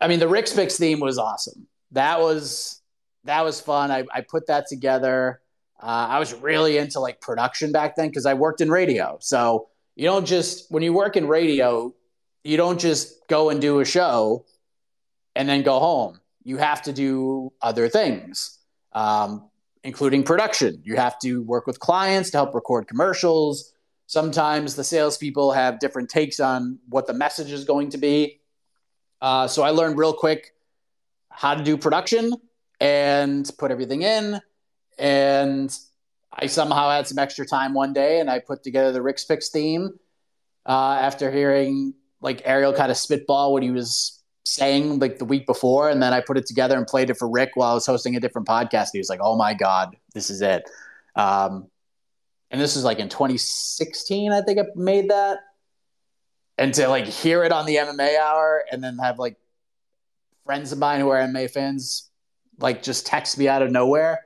[0.00, 1.66] I mean, the Rick's Picks theme was awesome.
[1.92, 2.82] That was
[3.24, 3.90] that was fun.
[3.90, 5.40] I, I put that together.
[5.82, 9.16] Uh, I was really into like production back then because I worked in radio.
[9.20, 11.94] So you don't just when you work in radio,
[12.44, 14.44] you don't just go and do a show
[15.36, 16.18] and then go home.
[16.42, 18.58] You have to do other things,
[18.92, 19.48] um,
[19.84, 20.80] including production.
[20.84, 23.72] You have to work with clients to help record commercials.
[24.06, 28.40] Sometimes the salespeople have different takes on what the message is going to be.
[29.20, 30.54] Uh, so I learned real quick
[31.30, 32.32] how to do production
[32.80, 34.40] and put everything in.
[34.98, 35.76] And
[36.32, 39.50] I somehow had some extra time one day and I put together the Rick's Picks
[39.50, 39.98] theme
[40.64, 44.15] uh, after hearing like Ariel kind of spitball what he was
[44.46, 45.90] saying like the week before.
[45.90, 48.16] And then I put it together and played it for Rick while I was hosting
[48.16, 48.90] a different podcast.
[48.92, 50.62] He was like, oh my God, this is it.
[51.16, 51.68] Um,
[52.50, 55.38] and this was like in 2016, I think I made that.
[56.58, 59.36] And to like hear it on the MMA hour and then have like
[60.46, 62.08] friends of mine who are MMA fans
[62.58, 64.20] like just text me out of nowhere,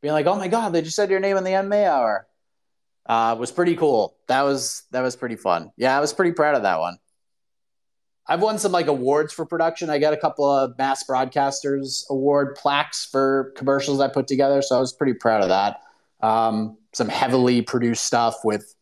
[0.00, 2.28] being like, "Oh my god, they just said your name in the MMA hour."
[3.06, 4.16] Uh, was pretty cool.
[4.28, 5.72] That was that was pretty fun.
[5.76, 6.98] Yeah, I was pretty proud of that one.
[8.26, 9.90] I've won some like awards for production.
[9.90, 14.76] I got a couple of Mass Broadcasters Award plaques for commercials I put together, so
[14.76, 15.82] I was pretty proud of that.
[16.26, 18.74] Um, some heavily produced stuff with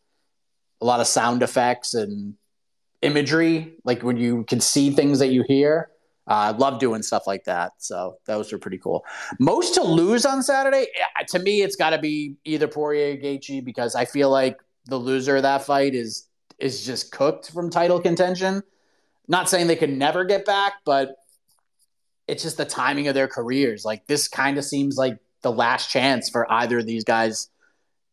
[0.81, 2.35] a lot of sound effects and
[3.01, 5.89] imagery, like when you can see things that you hear.
[6.25, 7.73] Uh, I love doing stuff like that.
[7.79, 9.03] So those are pretty cool.
[9.39, 10.87] Most to lose on Saturday,
[11.27, 14.97] to me, it's got to be either Poirier or Gaethje because I feel like the
[14.97, 16.27] loser of that fight is
[16.59, 18.63] is just cooked from title contention.
[19.27, 21.15] Not saying they could never get back, but
[22.27, 23.85] it's just the timing of their careers.
[23.85, 27.49] Like this kind of seems like the last chance for either of these guys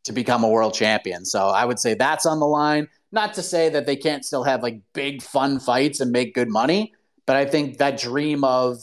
[0.05, 1.25] to become a world champion.
[1.25, 2.89] So I would say that's on the line.
[3.13, 6.49] Not to say that they can't still have like big fun fights and make good
[6.49, 6.95] money,
[7.27, 8.79] but I think that dream of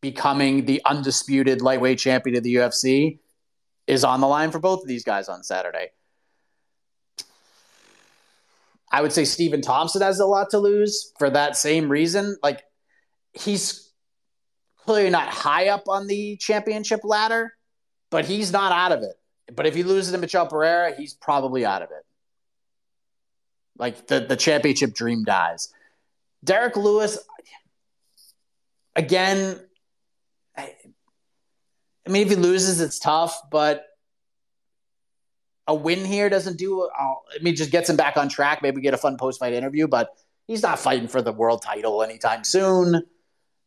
[0.00, 3.18] becoming the undisputed lightweight champion of the UFC
[3.86, 5.88] is on the line for both of these guys on Saturday.
[8.90, 12.36] I would say Stephen Thompson has a lot to lose for that same reason.
[12.42, 12.62] Like
[13.32, 13.92] he's
[14.78, 17.52] clearly not high up on the championship ladder,
[18.10, 19.14] but he's not out of it.
[19.54, 22.04] But if he loses to Michel Pereira, he's probably out of it.
[23.78, 25.72] Like the, the championship dream dies.
[26.42, 27.18] Derrick Lewis,
[28.96, 29.60] again,
[30.56, 30.74] I,
[32.06, 33.84] I mean, if he loses, it's tough, but
[35.70, 36.90] a win here doesn't do.
[36.98, 38.60] I mean, just gets him back on track.
[38.60, 40.10] Maybe get a fun post fight interview, but
[40.48, 43.04] he's not fighting for the world title anytime soon.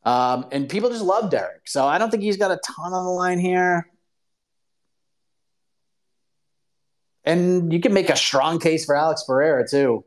[0.03, 3.05] Um, and people just love Derrick, so I don't think he's got a ton on
[3.05, 3.87] the line here.
[7.23, 10.03] And you can make a strong case for Alex Pereira too.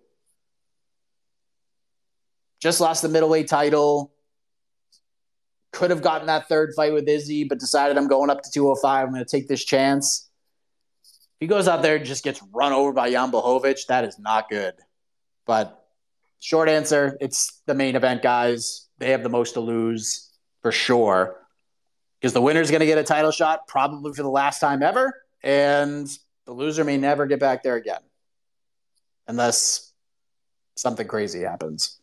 [2.60, 4.12] Just lost the middleweight title.
[5.72, 9.06] Could have gotten that third fight with Izzy, but decided I'm going up to 205.
[9.06, 10.25] I'm going to take this chance.
[11.40, 14.48] He goes out there and just gets run over by Jan Blachowicz, that is not
[14.48, 14.74] good.
[15.46, 15.84] But
[16.40, 18.88] short answer, it's the main event guys.
[18.98, 21.36] They have the most to lose for sure.
[22.20, 25.14] Because the winner's going to get a title shot probably for the last time ever.
[25.42, 26.08] And
[26.46, 28.00] the loser may never get back there again
[29.28, 29.92] unless
[30.76, 32.00] something crazy happens.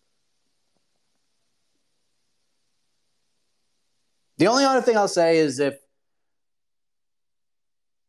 [4.38, 5.78] The only other thing I'll say is if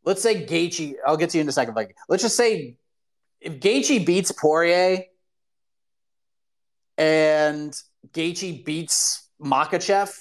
[0.05, 1.75] let's say Gaethje, I'll get to you in a second.
[1.75, 2.77] Like, let's just say
[3.41, 5.05] if Gaethje beats Poirier
[6.97, 7.75] and
[8.13, 10.17] Gaethje beats Makhachev,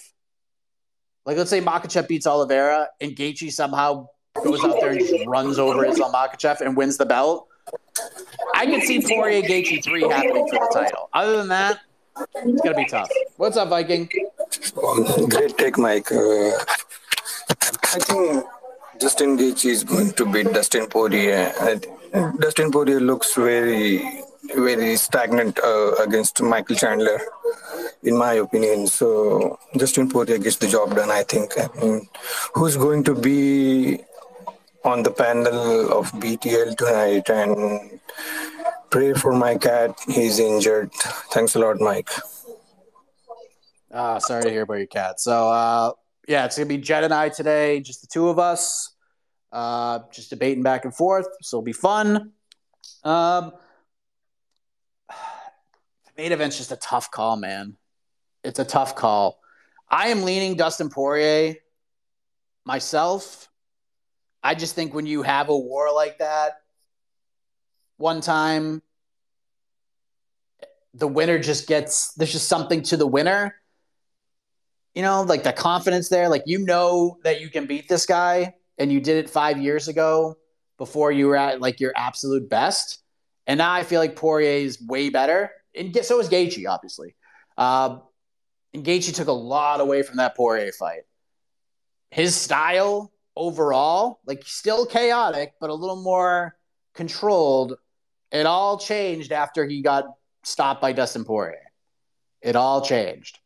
[1.25, 4.07] like let's say Makhachev beats Oliveira and Gaethje somehow
[4.43, 7.47] goes out there and just runs over Islam Makhachev and wins the belt.
[8.55, 11.09] I can see Poirier Gaethje three happening for the title.
[11.13, 11.79] Other than that,
[12.17, 13.09] it's gonna be tough.
[13.37, 14.09] What's up, Viking?
[15.29, 16.11] great take, Mike.
[16.11, 16.51] Uh,
[17.49, 18.45] I think
[19.03, 21.51] Justin Gaethje is going to beat Dustin Poirier.
[22.39, 24.23] Dustin Poirier looks very,
[24.55, 27.19] very stagnant uh, against Michael Chandler,
[28.03, 28.87] in my opinion.
[28.87, 31.11] So Justin Poirier gets the job done.
[31.11, 31.51] I think.
[31.59, 32.07] I mean,
[32.55, 33.99] who's going to be
[34.85, 37.99] on the panel of BTL tonight and
[38.89, 39.99] pray for my cat.
[40.07, 40.93] He's injured.
[41.33, 42.09] Thanks a lot, Mike.
[43.91, 45.19] Uh, sorry to hear about your cat.
[45.19, 45.91] So, uh,
[46.25, 48.92] yeah, it's going to be Jed and I today, just the two of us,
[49.53, 51.27] uh, just debating back and forth.
[51.41, 52.31] So it'll be fun.
[53.03, 53.53] Um,
[56.17, 57.77] main event's just a tough call, man.
[58.43, 59.39] It's a tough call.
[59.89, 61.55] I am leaning Dustin Poirier
[62.65, 63.49] myself.
[64.41, 66.53] I just think when you have a war like that,
[67.97, 68.81] one time,
[70.95, 73.55] the winner just gets there's just something to the winner.
[74.95, 78.55] You know, like the confidence there, like you know that you can beat this guy,
[78.77, 80.37] and you did it five years ago
[80.77, 82.99] before you were at like your absolute best.
[83.45, 87.15] And now I feel like Poirier is way better, and so is Gaethje, obviously.
[87.57, 87.97] Uh,
[88.73, 91.01] and Gaethje took a lot away from that Poirier fight.
[92.09, 96.55] His style overall, like still chaotic, but a little more
[96.93, 97.77] controlled.
[98.31, 100.05] It all changed after he got
[100.43, 101.71] stopped by Dustin Poirier.
[102.41, 103.39] It all changed.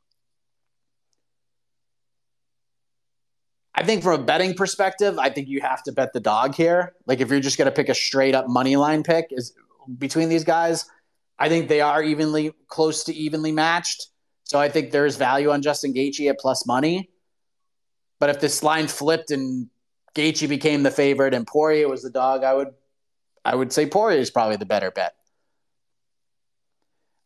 [3.78, 6.96] I think from a betting perspective, I think you have to bet the dog here.
[7.06, 9.54] Like if you're just going to pick a straight up money line pick is
[10.00, 10.86] between these guys,
[11.38, 14.08] I think they are evenly close to evenly matched.
[14.46, 17.12] So I think there's value on Justin Gaethje at plus money.
[18.20, 19.70] But if this line flipped and
[20.16, 22.70] Gaethje became the favorite and Poirier was the dog, I would
[23.46, 25.14] I would say Poirier is probably the better bet.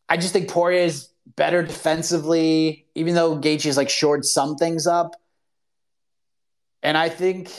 [0.10, 4.86] I just think Poirier is better defensively, even though Gaethje is like shored some things
[4.86, 5.16] up.
[6.84, 7.52] And I think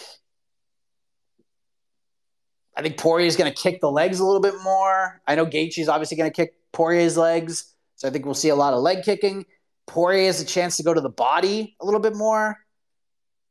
[2.76, 5.20] I think Poirier is going to kick the legs a little bit more.
[5.26, 8.48] I know Gaethje is obviously going to kick Poirier's legs, so I think we'll see
[8.48, 9.44] a lot of leg kicking.
[9.86, 12.56] Poirier has a chance to go to the body a little bit more.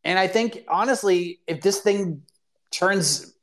[0.04, 2.24] And I think honestly, if this thing
[2.72, 3.34] turns,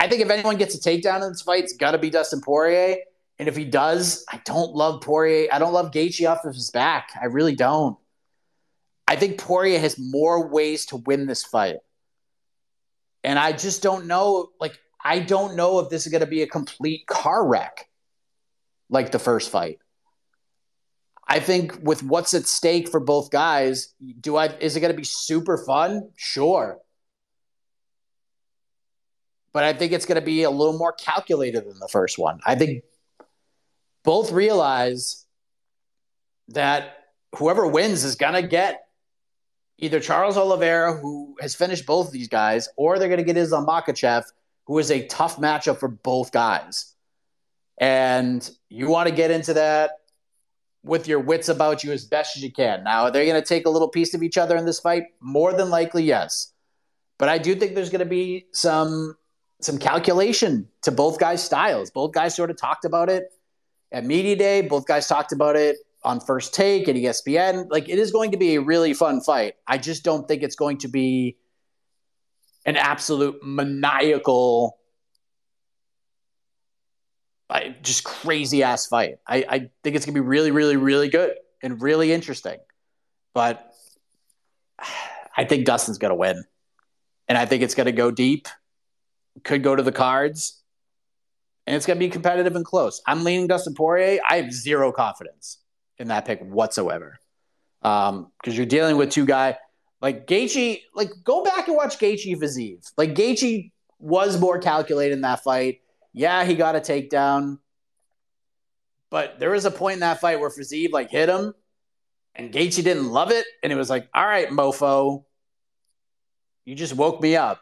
[0.00, 2.40] I think if anyone gets a takedown in this fight, it's got to be Dustin
[2.40, 2.96] Poirier.
[3.38, 5.48] And if he does, I don't love Poirier.
[5.52, 7.10] I don't love Gaethje off of his back.
[7.20, 7.96] I really don't.
[9.08, 11.76] I think Poirier has more ways to win this fight.
[13.22, 14.50] And I just don't know.
[14.60, 17.88] Like, I don't know if this is going to be a complete car wreck
[18.88, 19.78] like the first fight.
[21.28, 24.96] I think with what's at stake for both guys, do I is it going to
[24.96, 26.10] be super fun?
[26.14, 26.78] Sure.
[29.52, 32.40] But I think it's going to be a little more calculated than the first one.
[32.46, 32.84] I think
[34.04, 35.24] both realize
[36.48, 38.85] that whoever wins is going to get
[39.78, 43.36] either Charles Oliveira, who has finished both of these guys, or they're going to get
[43.36, 44.24] Islam Makhachev,
[44.66, 46.94] who is a tough matchup for both guys.
[47.78, 49.90] And you want to get into that
[50.82, 52.84] with your wits about you as best as you can.
[52.84, 55.04] Now, are they going to take a little piece of each other in this fight?
[55.20, 56.52] More than likely, yes.
[57.18, 59.16] But I do think there's going to be some
[59.62, 61.90] some calculation to both guys' styles.
[61.90, 63.24] Both guys sort of talked about it
[63.90, 64.60] at media day.
[64.60, 65.76] Both guys talked about it
[66.06, 67.66] on first take at ESPN.
[67.68, 69.54] Like it is going to be a really fun fight.
[69.66, 71.36] I just don't think it's going to be
[72.64, 74.78] an absolute maniacal
[77.82, 79.16] just crazy ass fight.
[79.26, 82.58] I, I think it's gonna be really, really, really good and really interesting.
[83.34, 83.72] But
[85.36, 86.42] I think Dustin's gonna win,
[87.28, 88.48] and I think it's gonna go deep.
[89.44, 90.62] Could go to the cards,
[91.66, 93.00] and it's gonna be competitive and close.
[93.06, 94.20] I'm leaning Dustin Poirier.
[94.28, 95.58] I have zero confidence
[95.98, 97.18] in that pick whatsoever,
[97.82, 99.56] because um, you're dealing with two guy
[100.00, 100.80] like Gaethje.
[100.94, 102.90] Like go back and watch Gaethje Fiziev.
[102.96, 105.80] Like Gaethje was more calculated in that fight
[106.16, 107.58] yeah, he got a takedown.
[109.10, 111.52] But there was a point in that fight where Fiziev like hit him
[112.34, 113.44] and Gaethje didn't love it.
[113.62, 115.24] And it was like, all right, mofo,
[116.64, 117.60] you just woke me up.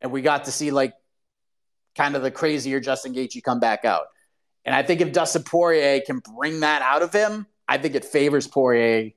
[0.00, 0.92] And we got to see like
[1.96, 4.06] kind of the crazier Justin Gaethje come back out.
[4.68, 8.04] And I think if Dustin Poirier can bring that out of him, I think it
[8.04, 9.12] favors Poirier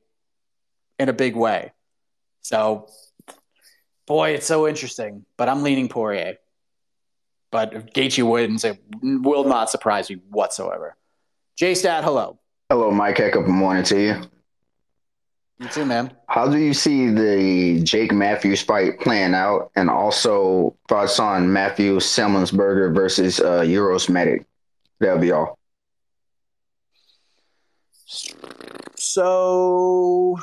[0.98, 1.74] in a big way.
[2.40, 2.88] So,
[4.08, 5.26] boy, it's so interesting.
[5.36, 6.38] But I'm leaning Poirier.
[7.52, 10.96] But if Gaethje wins, it will not surprise me whatsoever.
[11.58, 12.40] J Stat, hello.
[12.70, 13.18] Hello, Mike.
[13.18, 14.22] Heck up morning to you.
[15.60, 16.14] You too, man.
[16.28, 19.70] How do you see the Jake Matthews fight playing out?
[19.76, 24.46] And also thoughts on Matthew Semelsberger versus uh, Uros Medic?
[25.02, 25.60] That'll be all.
[28.96, 30.38] So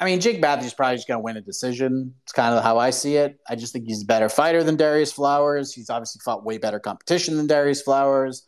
[0.00, 2.14] I mean, Jake Matthews probably just going to win a decision.
[2.24, 3.38] It's kind of how I see it.
[3.48, 5.72] I just think he's a better fighter than Darrius Flowers.
[5.72, 8.46] He's obviously fought way better competition than Darrius Flowers.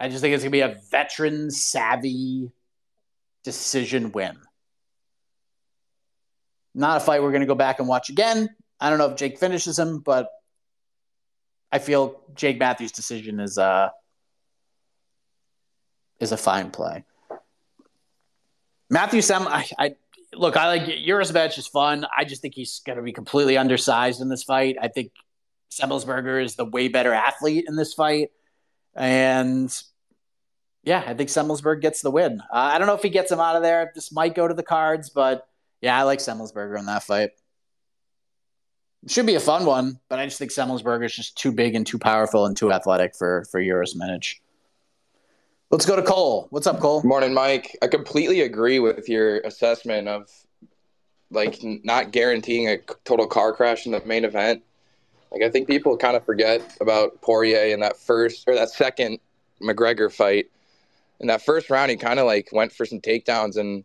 [0.00, 2.50] I just think it's going to be a veteran savvy
[3.44, 4.36] decision win.
[6.74, 8.48] Not a fight we're going to go back and watch again.
[8.80, 10.28] I don't know if Jake finishes him, but
[11.70, 13.90] I feel Jake Matthews' decision is uh
[16.20, 17.04] is a fine play.
[18.90, 19.94] Matthew Sam, I, I
[20.34, 22.06] look, I like Uros Medic is fun.
[22.16, 24.76] I just think he's going to be completely undersized in this fight.
[24.80, 25.12] I think
[25.70, 28.30] Semelsberger is the way better athlete in this fight,
[28.94, 29.70] and
[30.84, 32.40] yeah, I think Semelsberger gets the win.
[32.40, 33.92] Uh, I don't know if he gets him out of there.
[33.94, 35.46] This might go to the cards, but
[35.82, 37.30] yeah, I like Semelsberger in that fight.
[39.06, 41.86] Should be a fun one, but I just think Semelsberger is just too big and
[41.86, 44.40] too powerful and too athletic for for Uros Medic.
[45.70, 46.48] Let's go to Cole.
[46.50, 47.02] What's up, Cole?
[47.04, 47.76] Morning, Mike.
[47.80, 50.28] I completely agree with your assessment of
[51.30, 54.62] like not guaranteeing a total car crash in the main event.
[55.30, 59.20] Like I think people kind of forget about Poirier in that first or that second
[59.62, 60.46] McGregor fight.
[61.20, 63.84] In that first round, he kind of like went for some takedowns, and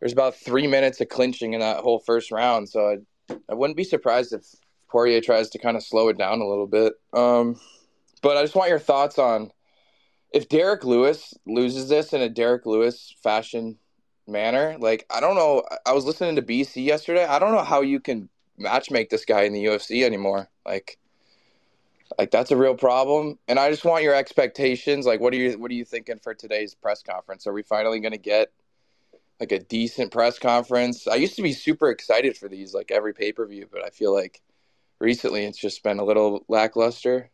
[0.00, 2.68] there's about three minutes of clinching in that whole first round.
[2.68, 4.44] So I, wouldn't be surprised if
[4.88, 6.94] Poirier tries to kind of slow it down a little bit.
[7.12, 7.58] Um,
[8.22, 9.50] but I just want your thoughts on
[10.32, 13.78] if Derrick Lewis loses this in a Derrick Lewis fashion
[14.26, 15.62] manner, like I don't know.
[15.86, 17.24] I was listening to BC yesterday.
[17.24, 20.48] I don't know how you can match make this guy in the UFC anymore.
[20.66, 20.98] Like,
[22.18, 23.38] like that's a real problem.
[23.48, 25.06] And I just want your expectations.
[25.06, 27.46] Like, what are you what are you thinking for today's press conference?
[27.46, 28.50] Are we finally going to get
[29.40, 31.06] like a decent press conference?
[31.06, 33.90] I used to be super excited for these, like every pay per view, but I
[33.90, 34.42] feel like
[35.00, 37.30] recently it's just been a little lackluster.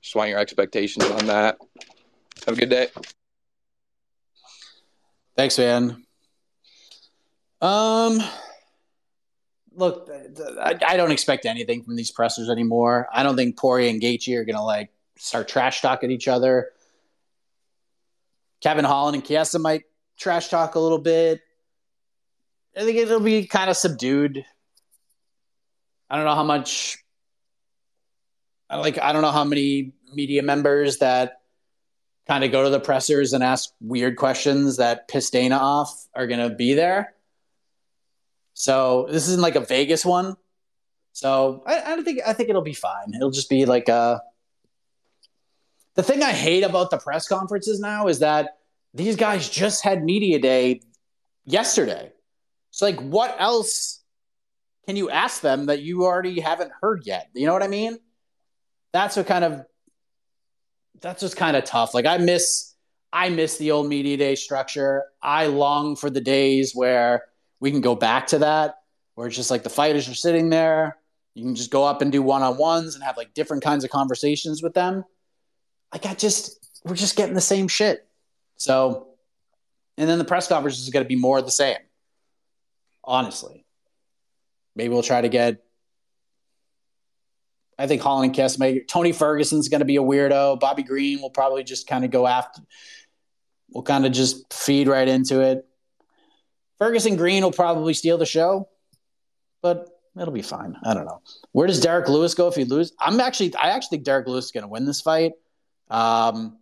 [0.00, 1.58] Just want your expectations on that.
[2.46, 2.88] Have a good day.
[5.36, 6.04] Thanks, man.
[7.60, 8.22] Um,
[9.74, 10.10] look,
[10.60, 13.08] I, don't expect anything from these pressers anymore.
[13.12, 16.70] I don't think Poirier and Gaethje are gonna like start trash talking each other.
[18.60, 19.84] Kevin Holland and Chiesa might
[20.18, 21.40] trash talk a little bit.
[22.76, 24.44] I think it'll be kind of subdued.
[26.10, 26.98] I don't know how much.
[28.70, 28.98] Like.
[28.98, 31.40] I don't know how many media members that
[32.26, 36.26] kind of go to the pressers and ask weird questions that piss Dana off are
[36.26, 37.14] going to be there.
[38.52, 40.36] So this isn't like a Vegas one.
[41.12, 43.14] So I, I don't think I think it'll be fine.
[43.14, 44.22] It'll just be like a.
[45.94, 48.57] The thing I hate about the press conferences now is that
[48.94, 50.80] these guys just had media day
[51.44, 52.12] yesterday.
[52.70, 54.02] So like, what else
[54.86, 57.28] can you ask them that you already haven't heard yet?
[57.34, 57.98] You know what I mean?
[58.92, 59.64] That's what kind of.
[61.00, 61.94] That's just kind of tough.
[61.94, 62.74] Like I miss,
[63.12, 65.04] I miss the old media day structure.
[65.22, 67.22] I long for the days where
[67.60, 68.74] we can go back to that
[69.18, 70.96] where it's just like the fighters are sitting there.
[71.34, 73.82] You can just go up and do one on ones and have like different kinds
[73.82, 75.04] of conversations with them.
[75.92, 78.07] Like I just, we're just getting the same shit.
[78.58, 79.08] So,
[79.96, 81.78] and then the press conference is going to be more of the same.
[83.02, 83.64] Honestly,
[84.76, 85.64] maybe we'll try to get.
[87.78, 90.58] I think Holland and Kiss, maybe Tony Ferguson's going to be a weirdo.
[90.58, 92.60] Bobby Green will probably just kind of go after.
[93.70, 95.64] We'll kind of just feed right into it.
[96.78, 98.68] Ferguson Green will probably steal the show,
[99.62, 99.88] but
[100.20, 100.76] it'll be fine.
[100.84, 101.22] I don't know.
[101.52, 102.94] Where does Derrick Lewis go if he loses?
[102.98, 105.32] I'm actually, I actually think Derrick Lewis is going to win this fight.
[105.88, 106.58] Um,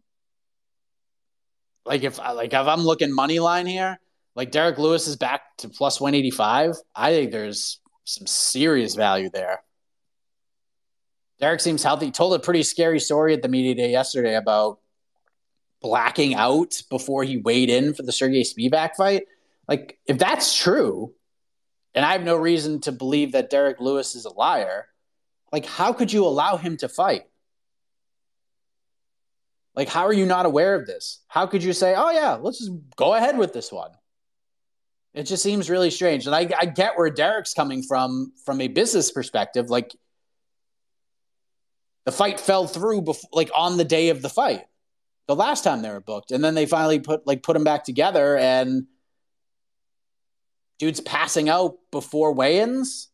[1.87, 3.99] like if like if I'm looking money line here,
[4.35, 6.77] like Derrick Lewis is back to plus 185.
[6.95, 9.63] I think there's some serious value there.
[11.39, 12.07] Derrick seems healthy.
[12.07, 14.79] He told a pretty scary story at the media day yesterday about
[15.83, 19.25] blacking out before he weighed in for the Sergey Spivac fight.
[19.69, 21.13] Like, if that's true,
[21.95, 24.87] and I have no reason to believe that Derrick Lewis is a liar,
[25.53, 27.25] like, how could you allow him to fight?
[29.77, 31.21] Like, how are you not aware of this?
[31.29, 33.91] How could you say, oh, yeah, let's just go ahead with this one?
[35.13, 36.27] It just seems really strange.
[36.27, 39.69] And I, I get where Derrick's coming from, from a business perspective.
[39.69, 39.95] Like,
[42.07, 44.63] the fight fell through before, like on the day of the fight,
[45.27, 47.85] the last time they were booked, and then they finally put like put them back
[47.85, 48.87] together, and
[50.79, 53.09] dude's passing out before weigh-ins.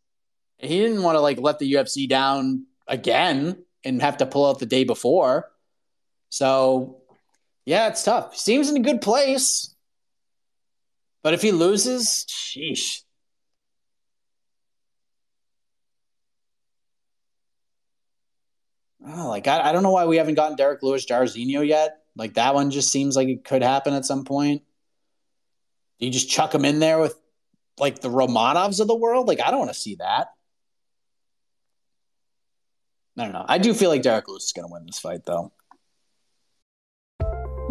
[0.58, 4.58] He didn't want to like let the UFC down again and have to pull out
[4.58, 5.50] the day before.
[6.32, 7.02] So,
[7.66, 8.34] yeah, it's tough.
[8.34, 9.74] Seems in a good place.
[11.22, 13.02] But if he loses, sheesh.
[19.06, 21.98] Oh, like I, I don't know why we haven't gotten Derrick Lewis Jairzinho yet.
[22.16, 24.62] Like that one just seems like it could happen at some point.
[26.00, 27.14] Do you just chuck him in there with
[27.76, 29.28] like the Romanovs of the world?
[29.28, 30.28] Like I don't want to see that.
[33.18, 33.44] I don't know.
[33.46, 35.52] I do feel like Derrick Lewis is going to win this fight, though.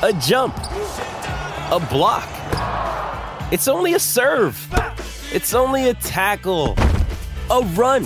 [0.00, 0.56] A jump.
[0.56, 2.28] A block.
[3.52, 4.56] It's only a serve.
[5.32, 6.76] It's only a tackle.
[7.50, 8.04] A run.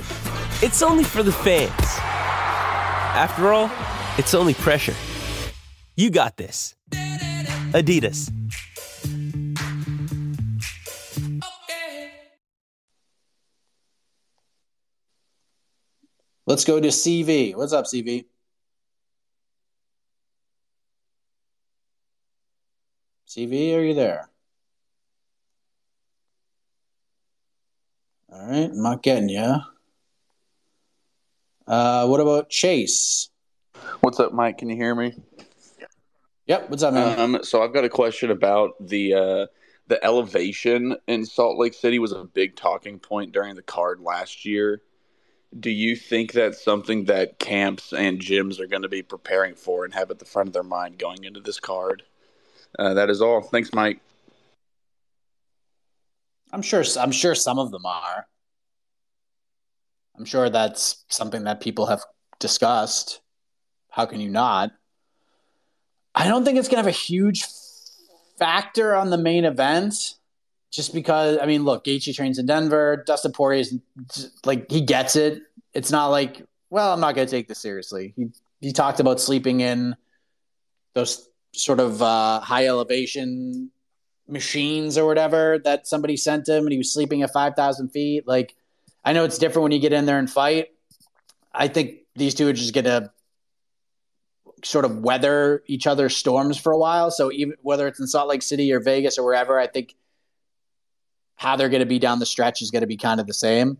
[0.62, 1.70] It's only for the fans.
[3.14, 3.70] After all,
[4.16, 4.94] it's only pressure.
[5.94, 6.74] You got this.
[7.74, 8.32] Adidas.
[16.46, 17.54] Let's go to CV.
[17.54, 18.24] What's up, CV?
[23.32, 24.28] CV, are you there?
[28.30, 29.56] All right, I'm not getting you.
[31.66, 33.30] Uh, what about Chase?
[34.00, 34.58] What's up, Mike?
[34.58, 35.14] Can you hear me?
[36.46, 36.68] Yep.
[36.68, 37.18] What's up, man?
[37.18, 39.46] Um, so I've got a question about the uh,
[39.86, 44.44] the elevation in Salt Lake City was a big talking point during the card last
[44.44, 44.82] year.
[45.58, 49.86] Do you think that's something that camps and gyms are going to be preparing for
[49.86, 52.02] and have at the front of their mind going into this card?
[52.78, 53.42] Uh, that is all.
[53.42, 54.00] Thanks, Mike.
[56.52, 56.84] I'm sure.
[56.98, 58.26] I'm sure some of them are.
[60.16, 62.02] I'm sure that's something that people have
[62.38, 63.20] discussed.
[63.90, 64.72] How can you not?
[66.14, 67.46] I don't think it's going to have a huge
[68.38, 70.14] factor on the main event,
[70.70, 71.38] just because.
[71.40, 73.02] I mean, look, Gaethje trains in Denver.
[73.06, 73.78] Dustin Poirier is
[74.44, 75.42] like he gets it.
[75.72, 78.12] It's not like, well, I'm not going to take this seriously.
[78.16, 78.28] He
[78.60, 79.96] he talked about sleeping in
[80.94, 83.70] those sort of uh, high elevation
[84.28, 88.26] machines or whatever that somebody sent him, and he was sleeping at five thousand feet.
[88.26, 88.54] Like,
[89.04, 90.68] I know it's different when you get in there and fight.
[91.52, 93.10] I think these two are just going to
[94.64, 97.10] sort of weather each other's storms for a while.
[97.10, 99.94] So even whether it's in Salt Lake City or Vegas or wherever, I think
[101.34, 103.34] how they're going to be down the stretch is going to be kind of the
[103.34, 103.78] same.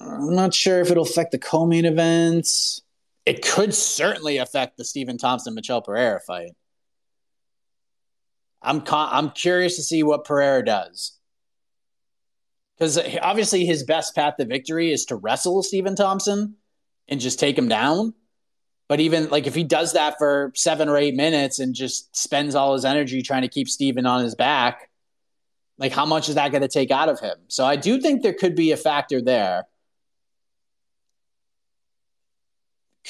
[0.00, 2.82] I'm not sure if it'll affect the co-main events.
[3.26, 6.52] It could certainly affect the Stephen Thompson Michel Pereira fight.
[8.62, 11.18] I'm con- I'm curious to see what Pereira does.
[12.76, 16.56] Because obviously his best path to victory is to wrestle Stephen Thompson
[17.08, 18.14] and just take him down.
[18.88, 22.54] But even like if he does that for seven or eight minutes and just spends
[22.54, 24.88] all his energy trying to keep Stephen on his back,
[25.78, 27.36] like how much is that going to take out of him?
[27.48, 29.66] So I do think there could be a factor there.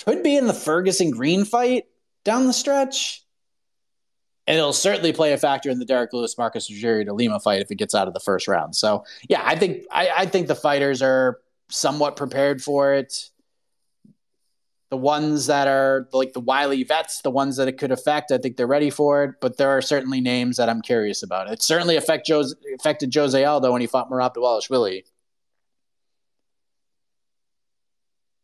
[0.04, 1.84] Could be in the Ferguson Green fight
[2.24, 3.24] down the stretch.
[4.46, 7.62] And it'll certainly play a factor in the Derrick Lewis Marcos Rogerio de Lima fight
[7.62, 8.74] if it gets out of the first round.
[8.74, 11.38] So yeah, I think I, I think the fighters are
[11.68, 13.30] somewhat prepared for it
[14.90, 18.38] the ones that are like the wily vets, the ones that it could affect, I
[18.38, 19.36] think they're ready for it.
[19.40, 21.48] But there are certainly names that I'm curious about.
[21.50, 25.04] It certainly affect Jose, affected Jose Aldo when he fought Merab Dvalishvili.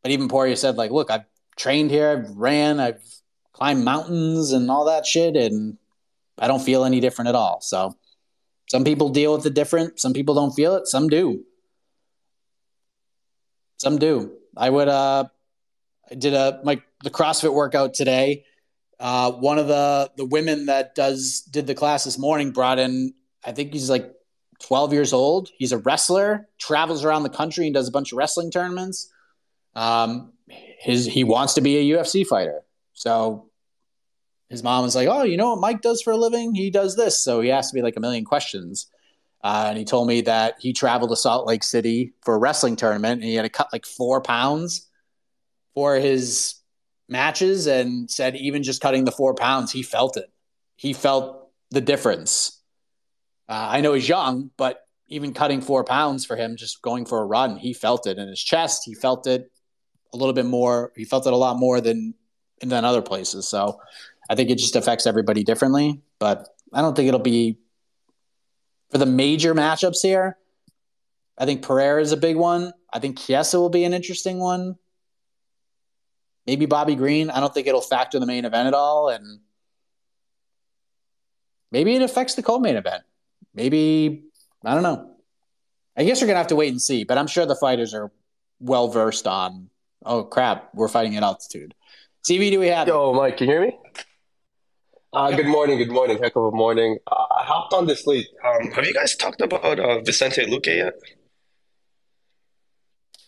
[0.02, 1.24] But even Poirier said, like, look, I've
[1.56, 3.02] trained here, I've ran, I've
[3.52, 5.78] climbed mountains and all that shit, and
[6.38, 7.60] I don't feel any different at all.
[7.60, 7.96] So
[8.68, 9.98] some people deal with it different.
[9.98, 10.86] Some people don't feel it.
[10.86, 11.44] Some do.
[13.78, 14.32] Some do.
[14.56, 15.24] I would uh
[16.10, 18.44] I did a my the CrossFit workout today.
[18.98, 23.14] Uh, one of the the women that does did the class this morning brought in.
[23.44, 24.10] I think he's like
[24.60, 25.50] 12 years old.
[25.56, 29.12] He's a wrestler, travels around the country and does a bunch of wrestling tournaments.
[29.74, 32.62] Um, his he wants to be a UFC fighter.
[32.94, 33.50] So
[34.48, 36.54] his mom was like, "Oh, you know what Mike does for a living?
[36.54, 38.88] He does this." So he asked me like a million questions.
[39.44, 42.74] Uh, and he told me that he traveled to Salt Lake City for a wrestling
[42.74, 44.88] tournament and he had to cut like four pounds
[45.74, 46.54] for his
[47.08, 50.32] matches and said even just cutting the four pounds, he felt it.
[50.74, 52.60] He felt the difference.
[53.48, 57.20] Uh, I know he's young, but even cutting four pounds for him, just going for
[57.20, 58.82] a run, he felt it in his chest.
[58.84, 59.50] He felt it
[60.12, 60.92] a little bit more.
[60.96, 62.14] He felt it a lot more than
[62.60, 63.46] than other places.
[63.48, 63.80] So
[64.30, 66.00] I think it just affects everybody differently.
[66.18, 67.58] But I don't think it'll be
[68.90, 70.38] for the major matchups here.
[71.38, 72.72] I think Pereira is a big one.
[72.92, 74.76] I think Chiesa will be an interesting one
[76.46, 77.30] maybe Bobby Green.
[77.30, 79.40] I don't think it'll factor the main event at all, and
[81.72, 83.02] maybe it affects the co-main event.
[83.54, 84.24] Maybe
[84.64, 85.10] I don't know.
[85.96, 88.12] I guess we're gonna have to wait and see, but I'm sure the fighters are
[88.60, 89.70] well versed on.
[90.06, 91.74] Oh crap, we're fighting at altitude.
[92.24, 92.86] CV, do we have?
[92.86, 93.76] Yo, Mike, can you hear me?
[95.12, 96.98] Uh, Good morning, good morning, heck of a morning.
[97.10, 98.26] Uh, I hopped on this late.
[98.44, 100.94] Um, have you guys talked about uh, Vicente Luque yet?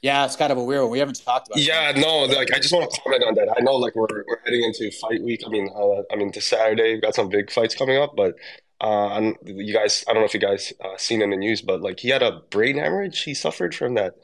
[0.02, 0.90] Yeah, it's kind of a weird one.
[0.92, 1.60] We haven't talked about.
[1.60, 3.52] Yeah, no, like I just want to comment on that.
[3.56, 5.42] I know, like we're we're heading into fight week.
[5.44, 8.36] I mean, uh, I mean, this Saturday we've got some big fights coming up, but
[8.80, 11.62] uh, and you guys, I don't know if you guys uh, seen in the news,
[11.62, 14.14] but like he had a brain hemorrhage he suffered from that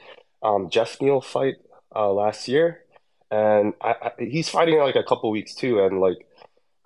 [0.44, 1.55] um, Geoff Neal fight
[1.95, 2.82] uh, last year,
[3.30, 6.26] and I, I, he's fighting like a couple weeks too, and like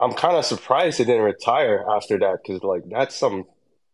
[0.01, 3.45] I'm kind of surprised he didn't retire after that because like that's some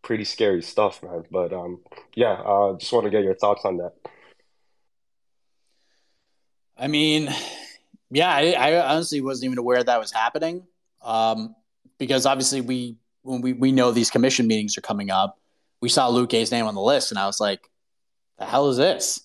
[0.02, 1.24] pretty scary stuff, man.
[1.30, 1.80] But um,
[2.14, 3.92] yeah, uh, just want to get your thoughts on that.
[6.76, 7.28] I mean,
[8.10, 10.66] yeah, I, I, honestly wasn't even aware that was happening
[11.02, 11.54] um,
[11.98, 15.38] because obviously we when we we know these commission meetings are coming up,
[15.80, 17.70] we saw Luke Luque's name on the list, and I was like,
[18.38, 19.20] "The hell is this?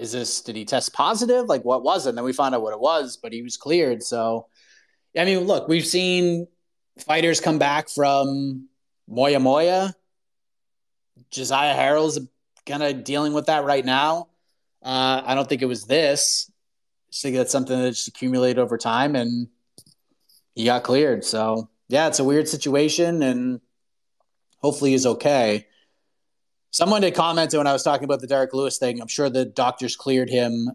[0.00, 0.40] Is this?
[0.42, 1.46] Did he test positive?
[1.46, 3.56] Like, what was it?" And then we found out what it was, but he was
[3.56, 4.02] cleared.
[4.02, 4.46] So,
[5.16, 6.46] I mean, look, we've seen
[6.98, 8.68] fighters come back from
[9.08, 9.94] Moya Moya.
[11.30, 12.18] Josiah Harrell's
[12.66, 14.28] kind of dealing with that right now.
[14.82, 16.50] Uh, I don't think it was this
[17.10, 19.48] I think that's something that just accumulated over time, and
[20.54, 21.24] he got cleared.
[21.24, 23.60] So yeah, it's a weird situation, and
[24.58, 25.66] hopefully he's okay.
[26.70, 29.00] Someone did comment when I was talking about the Derrick Lewis thing.
[29.00, 30.70] I'm sure the doctors cleared him,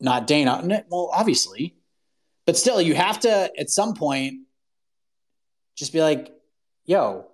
[0.00, 0.84] not Dana.
[0.88, 1.74] Well, obviously,
[2.44, 4.42] but still, you have to at some point
[5.74, 6.32] just be like,
[6.84, 7.26] "Yo,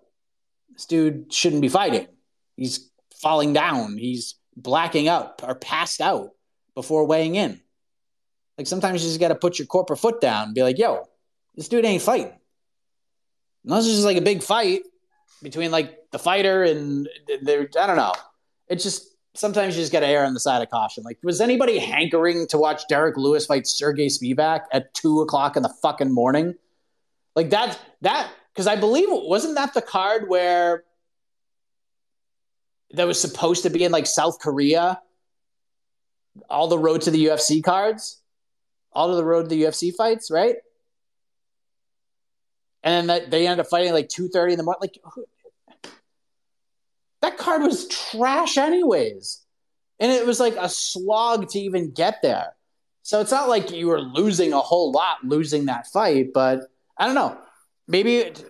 [0.71, 2.07] this dude shouldn't be fighting.
[2.57, 3.99] He's falling down.
[3.99, 6.31] He's blacking out or passed out
[6.75, 7.61] before weighing in."
[8.57, 11.07] Like sometimes you just got to put your corporate foot down and be like, "Yo,
[11.55, 12.33] this dude ain't fighting."
[13.65, 14.83] Unless it's just like a big fight
[15.43, 17.09] between like the fighter and
[17.43, 17.69] there.
[17.79, 18.13] I don't know.
[18.69, 21.05] It's just sometimes you just got to err on the side of caution.
[21.05, 25.63] Like, was anybody hankering to watch Derrick Lewis fight Sergey Spivac at two o'clock in
[25.63, 26.55] the fucking morning?
[27.35, 30.85] Like that, that, because I believe wasn't that the card where
[32.93, 35.01] that was supposed to be in like South Korea?
[36.49, 38.21] All the road to the UFC cards,
[38.93, 40.57] all to the road to the UFC fights, right?
[42.83, 44.81] And then they end up fighting like two thirty in the morning.
[44.81, 44.99] Like,
[47.23, 49.41] that card was trash anyways.
[49.99, 52.55] And it was like a slog to even get there.
[53.03, 56.69] So it's not like you were losing a whole lot losing that fight, but
[56.99, 57.39] I don't know.
[57.89, 58.45] Maybe it,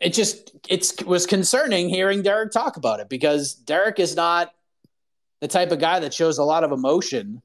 [0.00, 4.52] it just it was concerning hearing Derrick talk about it because Derrick is not
[5.40, 7.42] the type of guy that shows a lot of emotion.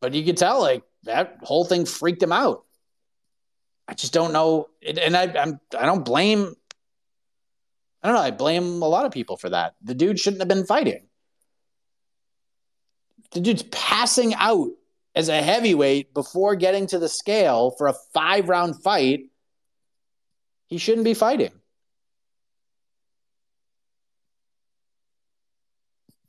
[0.00, 2.64] But you could tell like that whole thing freaked him out.
[3.86, 6.54] I just don't know, and I I'm I don't blame
[8.02, 8.22] I don't know.
[8.22, 9.74] I blame a lot of people for that.
[9.82, 11.06] The dude shouldn't have been fighting.
[13.32, 14.70] The dude's passing out
[15.14, 19.30] as a heavyweight before getting to the scale for a five round fight.
[20.68, 21.52] He shouldn't be fighting.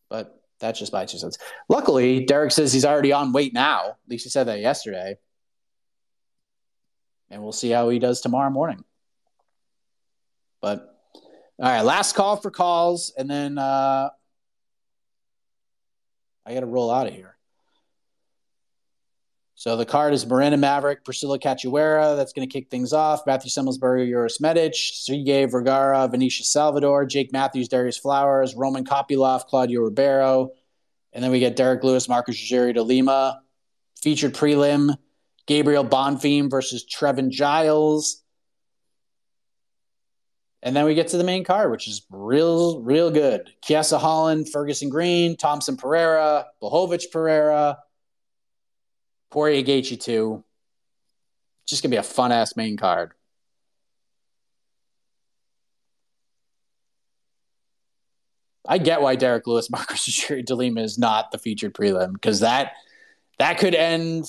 [0.09, 1.37] But that's just my two cents.
[1.67, 3.89] Luckily, Derrick says he's already on weight now.
[3.89, 5.17] At least he said that yesterday.
[7.29, 8.83] And we'll see how he does tomorrow morning.
[10.61, 10.88] But
[11.59, 14.09] all right, last call for calls, and then uh,
[16.45, 17.35] I got to roll out of here.
[19.55, 22.15] So the card is Miranda Maverick, Priscilla Cachoeira.
[22.15, 23.27] That's going to kick things off.
[23.27, 29.81] Matthew Semelsberger, Uros Medic, CJ Vergara, Vinicius Salvador, Jake Matthews, Darrius Flowers, Roman Kopylov, Claudio
[29.81, 30.51] Ribeiro.
[31.11, 33.41] And then we get Derrick Lewis, Marcos Rogério de Lima.
[34.01, 34.95] Featured prelim,
[35.45, 38.23] Gabriel Bonfim versus Trevin Giles.
[40.61, 43.49] And then we get to the main card, which is real, real good.
[43.63, 47.77] Chiesa Holland, Ferguson Green, Thompson Pereira, Blachowicz Pereira,
[49.31, 50.43] Poirier Gaethje 2.
[51.65, 53.13] Just to be a fun ass main card.
[58.67, 62.73] I get why Derrick Lewis, Marcos de Lima is not the featured prelim because that
[63.37, 64.25] that could end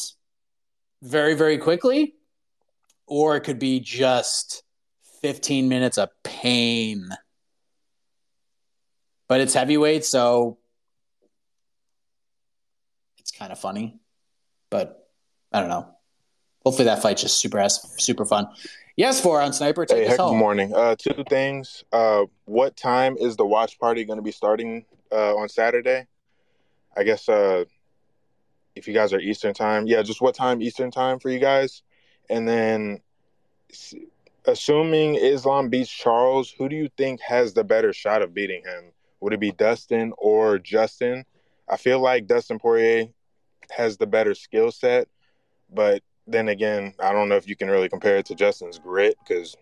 [1.03, 2.15] very, very quickly,
[3.07, 4.63] or it could be just
[5.23, 7.09] 15 minutes of pain.
[9.29, 10.59] But it's heavyweight, so
[13.19, 14.01] it's kind of funny.
[14.71, 15.09] But
[15.53, 15.95] I don't know.
[16.65, 18.49] Hopefully that fight's just super super fun.
[18.97, 19.87] Yes, four on sniper.
[19.87, 20.35] Take hey, heck home.
[20.35, 20.75] Good morning.
[20.75, 21.85] Uh, two things.
[21.93, 26.07] Uh, what time is the watch party going to be starting uh, on Saturday?
[26.97, 27.65] I guess uh,
[28.75, 31.83] if you guys are Eastern time, yeah, just what time Eastern time for you guys?
[32.29, 33.01] And then
[34.47, 38.93] assuming Islam beats Charles, who do you think has the better shot of beating him?
[39.21, 41.25] Would it be Dustin or Justin?
[41.69, 43.09] I feel like Dustin Poirier
[43.71, 45.09] has the better skill set,
[45.73, 49.17] but then again, I don't know if you can really compare it to Justin's grit
[49.27, 49.57] because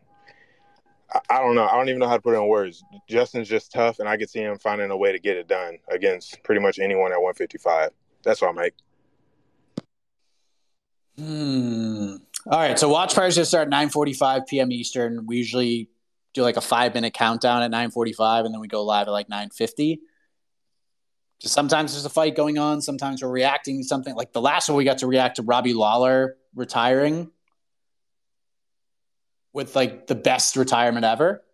[1.12, 1.66] I, I, don't know.
[1.66, 2.82] I don't even know how to put it in words.
[3.08, 5.78] Justin's just tough, and I could see him finding a way to get it done
[5.90, 7.90] against pretty much anyone at 155.
[8.22, 8.74] That's what I'm like.
[11.16, 12.16] Hmm.
[12.50, 14.72] All right, so watch parties just start at 9:45 p.m.
[14.72, 15.26] Eastern.
[15.26, 15.90] We usually
[16.32, 19.28] do like a five minute countdown at 9:45, and then we go live at like
[19.28, 19.98] 9:50.
[21.40, 22.80] Just sometimes there's a fight going on.
[22.80, 24.14] Sometimes we're reacting to something.
[24.14, 27.30] Like the last one, we got to react to Robbie Lawler retiring
[29.52, 31.44] with like the best retirement ever.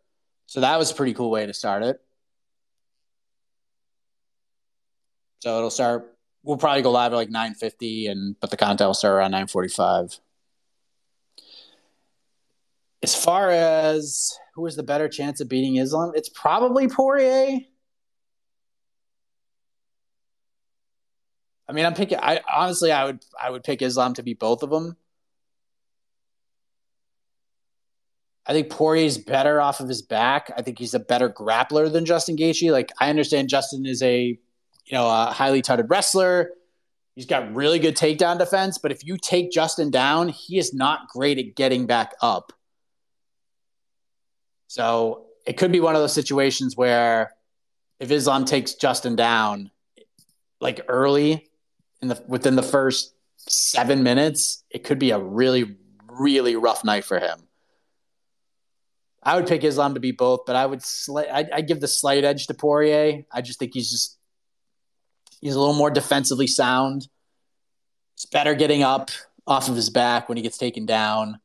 [0.46, 2.00] So that was a pretty cool way to start it.
[5.40, 6.16] So it'll start.
[6.44, 10.20] We'll probably go live at like 9:50, and but the content will start around 9:45.
[13.04, 17.60] As far as who has the better chance of beating Islam, it's probably Poirier.
[21.68, 22.16] I mean, I'm picking.
[22.22, 24.96] I honestly, I would, I would pick Islam to beat both of them.
[28.46, 30.50] I think Poirier's better off of his back.
[30.56, 32.72] I think he's a better grappler than Justin Gaethje.
[32.72, 34.38] Like, I understand Justin is a
[34.86, 36.52] you know, a highly touted wrestler.
[37.14, 41.08] He's got really good takedown defense, but if you take Justin down, he is not
[41.08, 42.54] great at getting back up.
[44.66, 47.32] So it could be one of those situations where
[48.00, 49.70] if Islam takes Justin down
[50.60, 51.48] like early
[52.00, 55.76] in the within the first seven minutes, it could be a really,
[56.08, 57.48] really rough night for him.
[59.22, 61.88] I would pick Islam to be both, but I would sli- I'd, I'd give the
[61.88, 63.24] slight edge to Poirier.
[63.32, 64.18] I just think he's just
[65.40, 67.08] he's a little more defensively sound.
[68.16, 69.10] He's better getting up
[69.46, 71.40] off of his back when he gets taken down.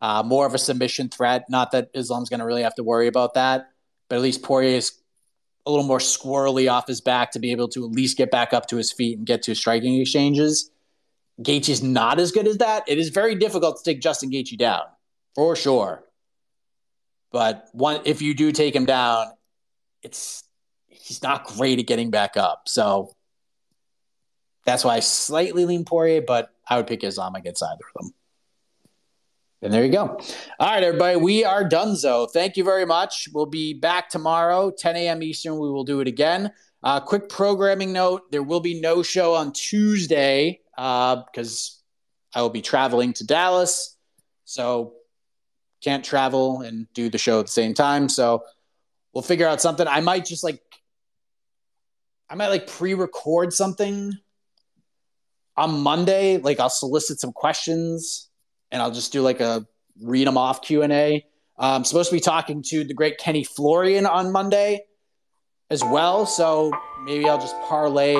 [0.00, 1.44] Uh, more of a submission threat.
[1.50, 3.68] Not that Islam's going to really have to worry about that,
[4.08, 4.92] but at least Poirier is
[5.66, 8.54] a little more squirrely off his back to be able to at least get back
[8.54, 10.70] up to his feet and get to striking exchanges.
[11.42, 12.84] Gaethje's not as good as that.
[12.86, 14.82] It is very difficult to take Justin Gaethje down,
[15.34, 16.04] for sure.
[17.30, 19.26] But one, if you do take him down,
[20.02, 20.44] it's
[20.86, 22.62] he's not great at getting back up.
[22.66, 23.12] So
[24.64, 28.14] that's why I slightly lean Poirier, but I would pick Islam against either of them.
[29.62, 30.18] And there you go.
[30.58, 31.94] All right, everybody, we are done.
[31.94, 33.28] So thank you very much.
[33.32, 35.22] We'll be back tomorrow, 10 a.m.
[35.22, 35.58] Eastern.
[35.58, 36.50] We will do it again.
[36.82, 41.82] Uh, quick programming note there will be no show on Tuesday because
[42.34, 43.98] uh, I will be traveling to Dallas.
[44.46, 44.94] So
[45.82, 48.08] can't travel and do the show at the same time.
[48.08, 48.44] So
[49.12, 49.86] we'll figure out something.
[49.86, 50.62] I might just like,
[52.30, 54.14] I might like pre record something
[55.54, 56.38] on Monday.
[56.38, 58.29] Like I'll solicit some questions
[58.70, 59.66] and I'll just do like a
[60.00, 61.24] read them off Q and A.
[61.58, 64.80] I'm supposed to be talking to the great Kenny Florian on Monday
[65.70, 66.72] as well, so
[67.04, 68.14] maybe I'll just parlay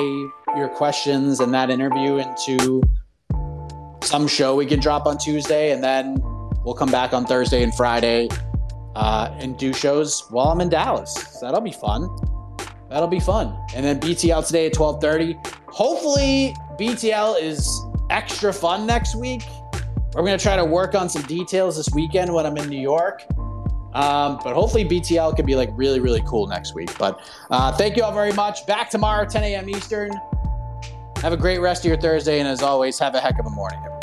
[0.55, 2.81] your questions and that interview into
[4.03, 6.17] some show we can drop on Tuesday, and then
[6.63, 8.27] we'll come back on Thursday and Friday
[8.95, 11.13] uh, and do shows while I'm in Dallas.
[11.13, 12.09] So that'll be fun.
[12.89, 13.57] That'll be fun.
[13.73, 15.35] And then BTL today at 12:30.
[15.67, 19.43] Hopefully BTL is extra fun next week.
[20.13, 22.81] We're going to try to work on some details this weekend when I'm in New
[22.81, 23.23] York.
[23.93, 26.97] Um, but hopefully BTL could be like really, really cool next week.
[26.97, 28.65] But uh, thank you all very much.
[28.65, 29.69] Back tomorrow, 10 a.m.
[29.69, 30.11] Eastern.
[31.17, 32.39] Have a great rest of your Thursday.
[32.39, 34.00] And as always, have a heck of a morning, everybody.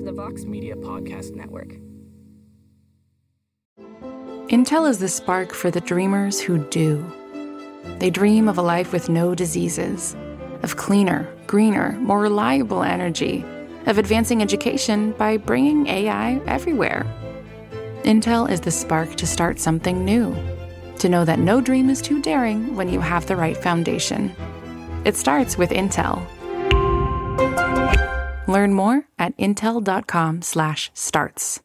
[0.00, 1.74] To the Vox Media Podcast Network.
[4.48, 7.04] Intel is the spark for the dreamers who do.
[7.98, 10.16] They dream of a life with no diseases,
[10.62, 13.44] of cleaner, greener, more reliable energy,
[13.84, 17.04] of advancing education by bringing AI everywhere.
[18.04, 20.34] Intel is the spark to start something new,
[20.98, 24.34] to know that no dream is too daring when you have the right foundation.
[25.04, 26.26] It starts with Intel.
[28.50, 31.60] Learn more at intel.com/starts.